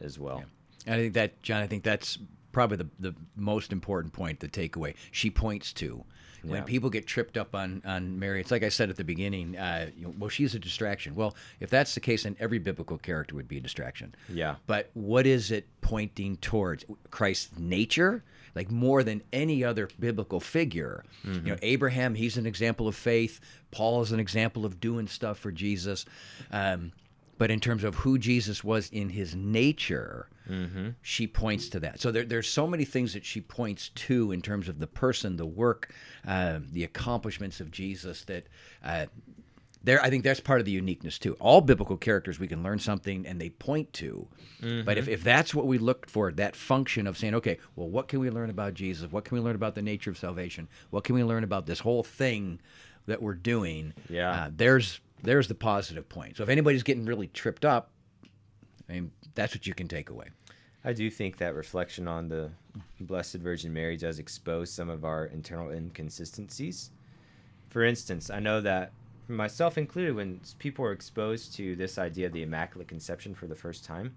as 0.00 0.18
well. 0.18 0.38
Yeah. 0.38 0.44
And 0.86 0.94
I 0.94 0.98
think 0.98 1.14
that, 1.14 1.42
John, 1.42 1.62
I 1.62 1.66
think 1.66 1.82
that's 1.82 2.18
probably 2.52 2.76
the, 2.76 2.88
the 2.98 3.14
most 3.36 3.72
important 3.72 4.12
point, 4.12 4.40
the 4.40 4.48
takeaway 4.48 4.94
she 5.10 5.30
points 5.30 5.72
to. 5.74 6.04
When 6.42 6.56
yeah. 6.56 6.64
people 6.64 6.90
get 6.90 7.06
tripped 7.06 7.38
up 7.38 7.54
on, 7.54 7.80
on 7.86 8.18
Mary, 8.18 8.38
it's 8.38 8.50
like 8.50 8.62
I 8.62 8.68
said 8.68 8.90
at 8.90 8.96
the 8.96 9.04
beginning, 9.04 9.56
uh, 9.56 9.88
you 9.96 10.04
know, 10.04 10.14
well, 10.18 10.28
she's 10.28 10.54
a 10.54 10.58
distraction. 10.58 11.14
Well, 11.14 11.34
if 11.58 11.70
that's 11.70 11.94
the 11.94 12.00
case, 12.00 12.24
then 12.24 12.36
every 12.38 12.58
biblical 12.58 12.98
character 12.98 13.34
would 13.34 13.48
be 13.48 13.56
a 13.56 13.60
distraction. 13.62 14.14
Yeah. 14.28 14.56
But 14.66 14.90
what 14.92 15.26
is 15.26 15.50
it 15.50 15.66
pointing 15.80 16.36
towards? 16.36 16.84
Christ's 17.10 17.58
nature? 17.58 18.24
Like 18.54 18.70
more 18.70 19.02
than 19.02 19.22
any 19.32 19.64
other 19.64 19.88
biblical 19.98 20.38
figure. 20.38 21.04
Mm-hmm. 21.26 21.46
You 21.46 21.52
know, 21.54 21.58
Abraham, 21.62 22.14
he's 22.14 22.36
an 22.36 22.44
example 22.44 22.88
of 22.88 22.94
faith. 22.94 23.40
Paul 23.70 24.02
is 24.02 24.12
an 24.12 24.20
example 24.20 24.66
of 24.66 24.80
doing 24.80 25.06
stuff 25.06 25.38
for 25.38 25.50
Jesus. 25.50 26.04
Um, 26.52 26.92
but 27.38 27.50
in 27.50 27.60
terms 27.60 27.84
of 27.84 27.96
who 27.96 28.18
Jesus 28.18 28.62
was 28.62 28.88
in 28.90 29.10
his 29.10 29.34
nature, 29.34 30.28
mm-hmm. 30.48 30.90
she 31.02 31.26
points 31.26 31.68
to 31.70 31.80
that. 31.80 32.00
So 32.00 32.10
there, 32.10 32.24
there's 32.24 32.48
so 32.48 32.66
many 32.66 32.84
things 32.84 33.14
that 33.14 33.24
she 33.24 33.40
points 33.40 33.88
to 33.90 34.32
in 34.32 34.40
terms 34.42 34.68
of 34.68 34.78
the 34.78 34.86
person, 34.86 35.36
the 35.36 35.46
work, 35.46 35.92
uh, 36.26 36.60
the 36.70 36.84
accomplishments 36.84 37.60
of 37.60 37.70
Jesus 37.70 38.24
that. 38.24 38.46
Uh, 38.84 39.06
there, 39.82 40.02
I 40.02 40.08
think 40.08 40.24
that's 40.24 40.40
part 40.40 40.60
of 40.60 40.64
the 40.64 40.72
uniqueness 40.72 41.18
too. 41.18 41.36
All 41.38 41.60
biblical 41.60 41.98
characters, 41.98 42.38
we 42.38 42.48
can 42.48 42.62
learn 42.62 42.78
something 42.78 43.26
and 43.26 43.38
they 43.38 43.50
point 43.50 43.92
to. 43.94 44.26
Mm-hmm. 44.62 44.86
But 44.86 44.96
if, 44.96 45.08
if 45.08 45.22
that's 45.22 45.54
what 45.54 45.66
we 45.66 45.76
look 45.76 46.08
for, 46.08 46.32
that 46.32 46.56
function 46.56 47.06
of 47.06 47.18
saying, 47.18 47.34
okay, 47.34 47.58
well, 47.76 47.90
what 47.90 48.08
can 48.08 48.18
we 48.18 48.30
learn 48.30 48.48
about 48.48 48.72
Jesus? 48.72 49.12
What 49.12 49.26
can 49.26 49.36
we 49.36 49.44
learn 49.44 49.54
about 49.54 49.74
the 49.74 49.82
nature 49.82 50.08
of 50.08 50.16
salvation? 50.16 50.68
What 50.88 51.04
can 51.04 51.14
we 51.14 51.22
learn 51.22 51.44
about 51.44 51.66
this 51.66 51.80
whole 51.80 52.02
thing 52.02 52.60
that 53.04 53.20
we're 53.20 53.34
doing? 53.34 53.92
Yeah. 54.08 54.30
Uh, 54.30 54.50
there's 54.56 55.00
there's 55.24 55.48
the 55.48 55.54
positive 55.54 56.08
point. 56.08 56.36
So 56.36 56.42
if 56.42 56.48
anybody's 56.48 56.82
getting 56.82 57.04
really 57.04 57.28
tripped 57.28 57.64
up, 57.64 57.90
I 58.88 58.92
mean, 58.92 59.12
that's 59.34 59.54
what 59.54 59.66
you 59.66 59.74
can 59.74 59.88
take 59.88 60.10
away. 60.10 60.26
I 60.84 60.92
do 60.92 61.10
think 61.10 61.38
that 61.38 61.54
reflection 61.54 62.06
on 62.06 62.28
the 62.28 62.50
Blessed 63.00 63.36
Virgin 63.36 63.72
Mary 63.72 63.96
does 63.96 64.18
expose 64.18 64.70
some 64.70 64.90
of 64.90 65.04
our 65.04 65.24
internal 65.26 65.70
inconsistencies. 65.70 66.90
For 67.70 67.84
instance, 67.84 68.28
I 68.28 68.40
know 68.40 68.60
that 68.60 68.92
myself 69.26 69.78
included, 69.78 70.14
when 70.14 70.40
people 70.58 70.84
are 70.84 70.92
exposed 70.92 71.54
to 71.56 71.74
this 71.74 71.96
idea 71.96 72.26
of 72.26 72.32
the 72.32 72.42
Immaculate 72.42 72.88
Conception 72.88 73.34
for 73.34 73.46
the 73.46 73.54
first 73.54 73.84
time, 73.84 74.14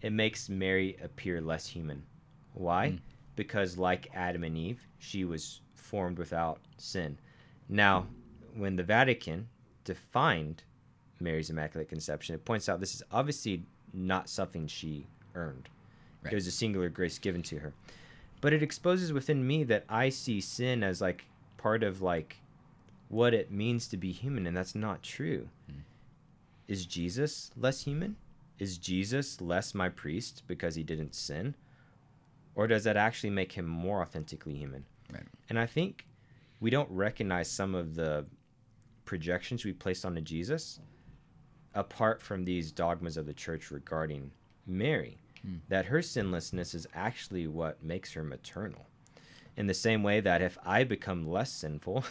it 0.00 0.12
makes 0.12 0.48
Mary 0.48 0.96
appear 1.02 1.40
less 1.40 1.66
human. 1.66 2.04
Why? 2.54 2.88
Mm. 2.88 3.00
Because, 3.36 3.76
like 3.76 4.10
Adam 4.14 4.44
and 4.44 4.56
Eve, 4.56 4.86
she 4.98 5.24
was 5.24 5.60
formed 5.74 6.18
without 6.18 6.60
sin. 6.78 7.18
Now, 7.68 8.06
when 8.54 8.76
the 8.76 8.82
Vatican 8.82 9.48
defined 9.88 10.62
Mary's 11.18 11.48
Immaculate 11.50 11.88
Conception, 11.88 12.34
it 12.34 12.44
points 12.44 12.68
out 12.68 12.78
this 12.78 12.94
is 12.94 13.02
obviously 13.10 13.62
not 13.94 14.28
something 14.28 14.66
she 14.66 15.06
earned. 15.34 15.70
Right. 16.22 16.32
It 16.32 16.36
was 16.36 16.46
a 16.46 16.52
singular 16.52 16.90
grace 16.90 17.18
given 17.18 17.42
to 17.44 17.58
her. 17.60 17.72
But 18.42 18.52
it 18.52 18.62
exposes 18.62 19.12
within 19.12 19.46
me 19.46 19.64
that 19.64 19.84
I 19.88 20.10
see 20.10 20.40
sin 20.40 20.84
as 20.84 21.00
like 21.00 21.24
part 21.56 21.82
of 21.82 22.02
like 22.02 22.36
what 23.08 23.32
it 23.32 23.50
means 23.50 23.88
to 23.88 23.96
be 23.96 24.12
human, 24.12 24.46
and 24.46 24.54
that's 24.54 24.74
not 24.74 25.02
true. 25.02 25.48
Mm. 25.70 25.80
Is 26.68 26.84
Jesus 26.84 27.50
less 27.56 27.84
human? 27.84 28.16
Is 28.58 28.76
Jesus 28.76 29.40
less 29.40 29.74
my 29.74 29.88
priest 29.88 30.42
because 30.46 30.74
he 30.74 30.82
didn't 30.82 31.14
sin? 31.14 31.54
Or 32.54 32.66
does 32.66 32.84
that 32.84 32.96
actually 32.96 33.30
make 33.30 33.52
him 33.52 33.66
more 33.66 34.02
authentically 34.02 34.56
human? 34.56 34.84
Right. 35.10 35.24
And 35.48 35.58
I 35.58 35.66
think 35.66 36.06
we 36.60 36.70
don't 36.70 36.90
recognize 36.90 37.50
some 37.50 37.74
of 37.74 37.94
the 37.94 38.26
projections 39.08 39.64
we 39.64 39.72
placed 39.72 40.04
onto 40.04 40.20
Jesus 40.20 40.80
apart 41.74 42.20
from 42.20 42.44
these 42.44 42.70
dogmas 42.70 43.16
of 43.16 43.24
the 43.24 43.32
church 43.32 43.70
regarding 43.70 44.30
Mary, 44.66 45.16
mm. 45.46 45.60
that 45.68 45.86
her 45.86 46.02
sinlessness 46.02 46.74
is 46.74 46.86
actually 46.94 47.46
what 47.46 47.82
makes 47.82 48.12
her 48.12 48.22
maternal. 48.22 48.84
In 49.56 49.66
the 49.66 49.72
same 49.72 50.02
way 50.02 50.20
that 50.20 50.42
if 50.42 50.58
I 50.62 50.84
become 50.84 51.26
less 51.26 51.50
sinful, 51.50 52.04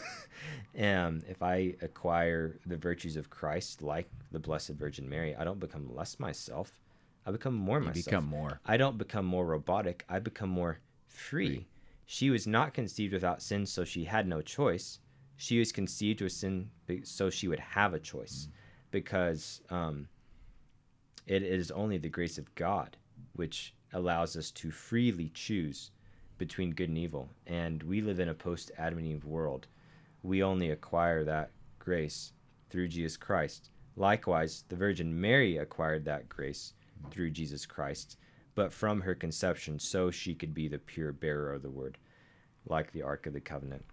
and 0.73 1.23
if 1.29 1.43
I 1.43 1.75
acquire 1.83 2.57
the 2.65 2.77
virtues 2.77 3.15
of 3.15 3.29
Christ, 3.29 3.83
like 3.83 4.09
the 4.31 4.39
Blessed 4.39 4.69
Virgin 4.69 5.07
Mary, 5.07 5.35
I 5.35 5.43
don't 5.43 5.59
become 5.59 5.95
less 5.95 6.19
myself. 6.19 6.81
I 7.27 7.31
become 7.31 7.53
more 7.53 7.77
you 7.77 7.85
myself. 7.85 8.05
Become 8.05 8.25
more. 8.25 8.59
I 8.65 8.75
don't 8.75 8.97
become 8.97 9.25
more 9.25 9.45
robotic. 9.45 10.03
I 10.09 10.17
become 10.17 10.49
more 10.49 10.79
free. 11.07 11.47
free. 11.47 11.67
She 12.07 12.31
was 12.31 12.47
not 12.47 12.73
conceived 12.73 13.13
without 13.13 13.43
sin, 13.43 13.67
so 13.67 13.83
she 13.83 14.05
had 14.05 14.27
no 14.27 14.41
choice 14.41 14.99
she 15.37 15.59
was 15.59 15.71
conceived 15.71 16.21
with 16.21 16.31
sin 16.31 16.69
so 17.03 17.29
she 17.29 17.47
would 17.47 17.59
have 17.59 17.93
a 17.93 17.99
choice 17.99 18.47
because 18.91 19.61
um, 19.69 20.07
it 21.25 21.43
is 21.43 21.71
only 21.71 21.97
the 21.97 22.09
grace 22.09 22.37
of 22.37 22.53
god 22.55 22.97
which 23.35 23.73
allows 23.93 24.35
us 24.35 24.51
to 24.51 24.71
freely 24.71 25.29
choose 25.33 25.91
between 26.37 26.71
good 26.71 26.89
and 26.89 26.97
evil. 26.97 27.29
And 27.45 27.81
we 27.83 28.01
live 28.01 28.19
in 28.19 28.29
a 28.29 28.33
post 28.33 28.71
adam 28.77 28.99
and 28.99 29.07
eve 29.07 29.25
world. 29.25 29.67
We 30.23 30.43
only 30.43 30.69
acquire 30.69 31.23
that 31.23 31.51
grace 31.79 32.33
through 32.69 32.89
jesus 32.89 33.15
christ. 33.15 33.69
Likewise 33.95 34.65
the 34.67 34.75
virgin 34.75 35.19
mary 35.19 35.57
acquired 35.57 36.05
that 36.05 36.27
grace 36.27 36.73
through 37.09 37.29
jesus 37.31 37.65
christ 37.65 38.17
but 38.55 38.73
from 38.73 39.01
her 39.01 39.15
conception 39.15 39.79
so 39.79 40.11
she 40.11 40.35
could 40.35 40.53
be 40.53 40.67
the 40.67 40.77
pure 40.77 41.13
bearer 41.13 41.53
of 41.53 41.61
the 41.61 41.69
word 41.69 41.97
like 42.67 42.91
the 42.91 43.01
ark 43.01 43.25
of 43.25 43.33
the 43.33 43.39
covenant 43.39 43.85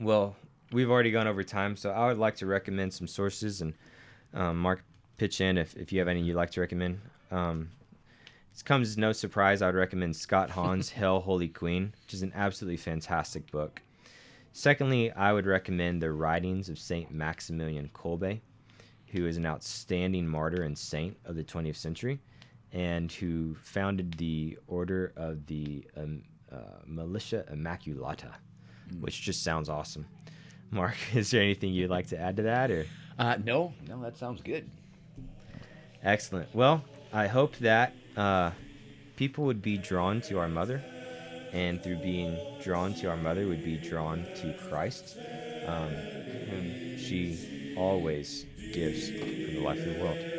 well, 0.00 0.36
we've 0.72 0.90
already 0.90 1.10
gone 1.10 1.26
over 1.26 1.42
time, 1.42 1.76
so 1.76 1.90
I 1.90 2.08
would 2.08 2.18
like 2.18 2.36
to 2.36 2.46
recommend 2.46 2.92
some 2.92 3.06
sources 3.06 3.60
and 3.62 3.74
um, 4.34 4.58
Mark 4.58 4.84
pitch 5.16 5.40
in 5.40 5.58
if, 5.58 5.74
if 5.76 5.92
you 5.92 5.98
have 5.98 6.08
any 6.08 6.22
you'd 6.22 6.36
like 6.36 6.50
to 6.50 6.60
recommend. 6.60 7.00
Um, 7.30 7.70
comes 8.64 8.88
as 8.88 8.98
no 8.98 9.12
surprise, 9.12 9.62
I 9.62 9.66
would 9.66 9.74
recommend 9.74 10.16
Scott 10.16 10.50
Hahn's 10.50 10.90
Hail 10.98 11.20
Holy 11.20 11.48
Queen, 11.48 11.92
which 12.02 12.14
is 12.14 12.22
an 12.22 12.32
absolutely 12.34 12.76
fantastic 12.76 13.50
book. 13.50 13.82
Secondly, 14.52 15.12
I 15.12 15.32
would 15.32 15.46
recommend 15.46 16.00
the 16.00 16.10
writings 16.12 16.68
of 16.68 16.78
Saint 16.78 17.10
Maximilian 17.10 17.90
Kolbe, 17.94 18.40
who 19.08 19.26
is 19.26 19.36
an 19.36 19.46
outstanding 19.46 20.26
martyr 20.26 20.62
and 20.62 20.76
saint 20.76 21.16
of 21.26 21.36
the 21.36 21.44
20th 21.44 21.76
century, 21.76 22.18
and 22.72 23.12
who 23.12 23.54
founded 23.62 24.14
the 24.14 24.58
Order 24.66 25.12
of 25.16 25.46
the 25.46 25.84
um, 25.96 26.22
uh, 26.50 26.80
Militia 26.86 27.44
Immaculata, 27.52 28.32
mm. 28.88 29.00
which 29.00 29.20
just 29.22 29.42
sounds 29.42 29.68
awesome. 29.68 30.06
Mark, 30.70 30.96
is 31.14 31.30
there 31.30 31.42
anything 31.42 31.72
you'd 31.72 31.90
like 31.90 32.08
to 32.08 32.18
add 32.18 32.36
to 32.36 32.42
that, 32.42 32.70
or? 32.70 32.86
Uh, 33.18 33.36
no, 33.44 33.72
no, 33.88 34.00
that 34.02 34.16
sounds 34.16 34.42
good. 34.42 34.68
Excellent. 36.02 36.54
Well, 36.54 36.84
I 37.12 37.26
hope 37.26 37.56
that 37.56 37.94
uh, 38.16 38.50
people 39.16 39.44
would 39.44 39.62
be 39.62 39.78
drawn 39.78 40.20
to 40.22 40.38
our 40.38 40.48
mother, 40.48 40.82
and 41.52 41.82
through 41.82 41.96
being 41.96 42.38
drawn 42.62 42.94
to 42.94 43.08
our 43.08 43.16
mother, 43.16 43.46
would 43.46 43.64
be 43.64 43.76
drawn 43.76 44.26
to 44.36 44.54
Christ, 44.68 45.16
um, 45.66 45.88
whom 45.90 46.98
she 46.98 47.74
always 47.76 48.44
gives 48.72 49.08
for 49.10 49.24
the 49.24 49.60
life 49.60 49.78
of 49.78 49.94
the 49.94 50.00
world. 50.00 50.35